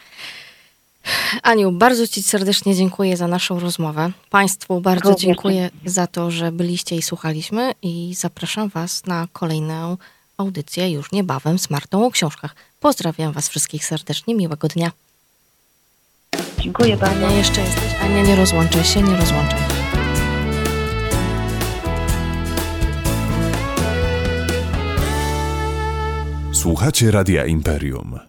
Aniu, 1.44 1.72
bardzo 1.72 2.08
Ci 2.08 2.24
serdecznie 2.24 2.76
dziękuję 2.76 3.18
za 3.18 3.28
naszą 3.28 3.60
rozmowę. 3.60 4.12
Państwu 4.30 4.82
bardzo 4.82 5.10
Również 5.10 5.22
dziękuję 5.22 5.70
za 5.86 6.08
to, 6.08 6.32
że 6.32 6.52
byliście 6.52 6.96
i 6.96 7.02
słuchaliśmy 7.02 7.72
i 7.82 8.14
zapraszam 8.16 8.70
Was 8.70 9.06
na 9.06 9.28
kolejną 9.34 9.98
audycję 10.38 10.92
już 10.92 11.12
niebawem 11.12 11.60
z 11.60 11.70
Martą 11.70 12.06
o 12.06 12.12
książkach. 12.12 12.56
Pozdrawiam 12.80 13.32
Was 13.32 13.50
wszystkich 13.50 13.86
serdecznie, 13.86 14.36
miłego 14.36 14.68
dnia. 14.68 14.92
Dziękuję 16.60 16.98
bardzo. 16.98 17.28
Ania, 17.28 17.38
jeszcze 17.38 17.62
jesteś. 17.62 18.02
Ania, 18.02 18.22
nie 18.22 18.36
rozłączaj 18.36 18.84
się, 18.84 19.02
nie 19.02 19.18
rozłączaj. 19.18 19.67
Słuchacie 26.68 27.12
Radia 27.12 27.46
Imperium. 27.46 28.28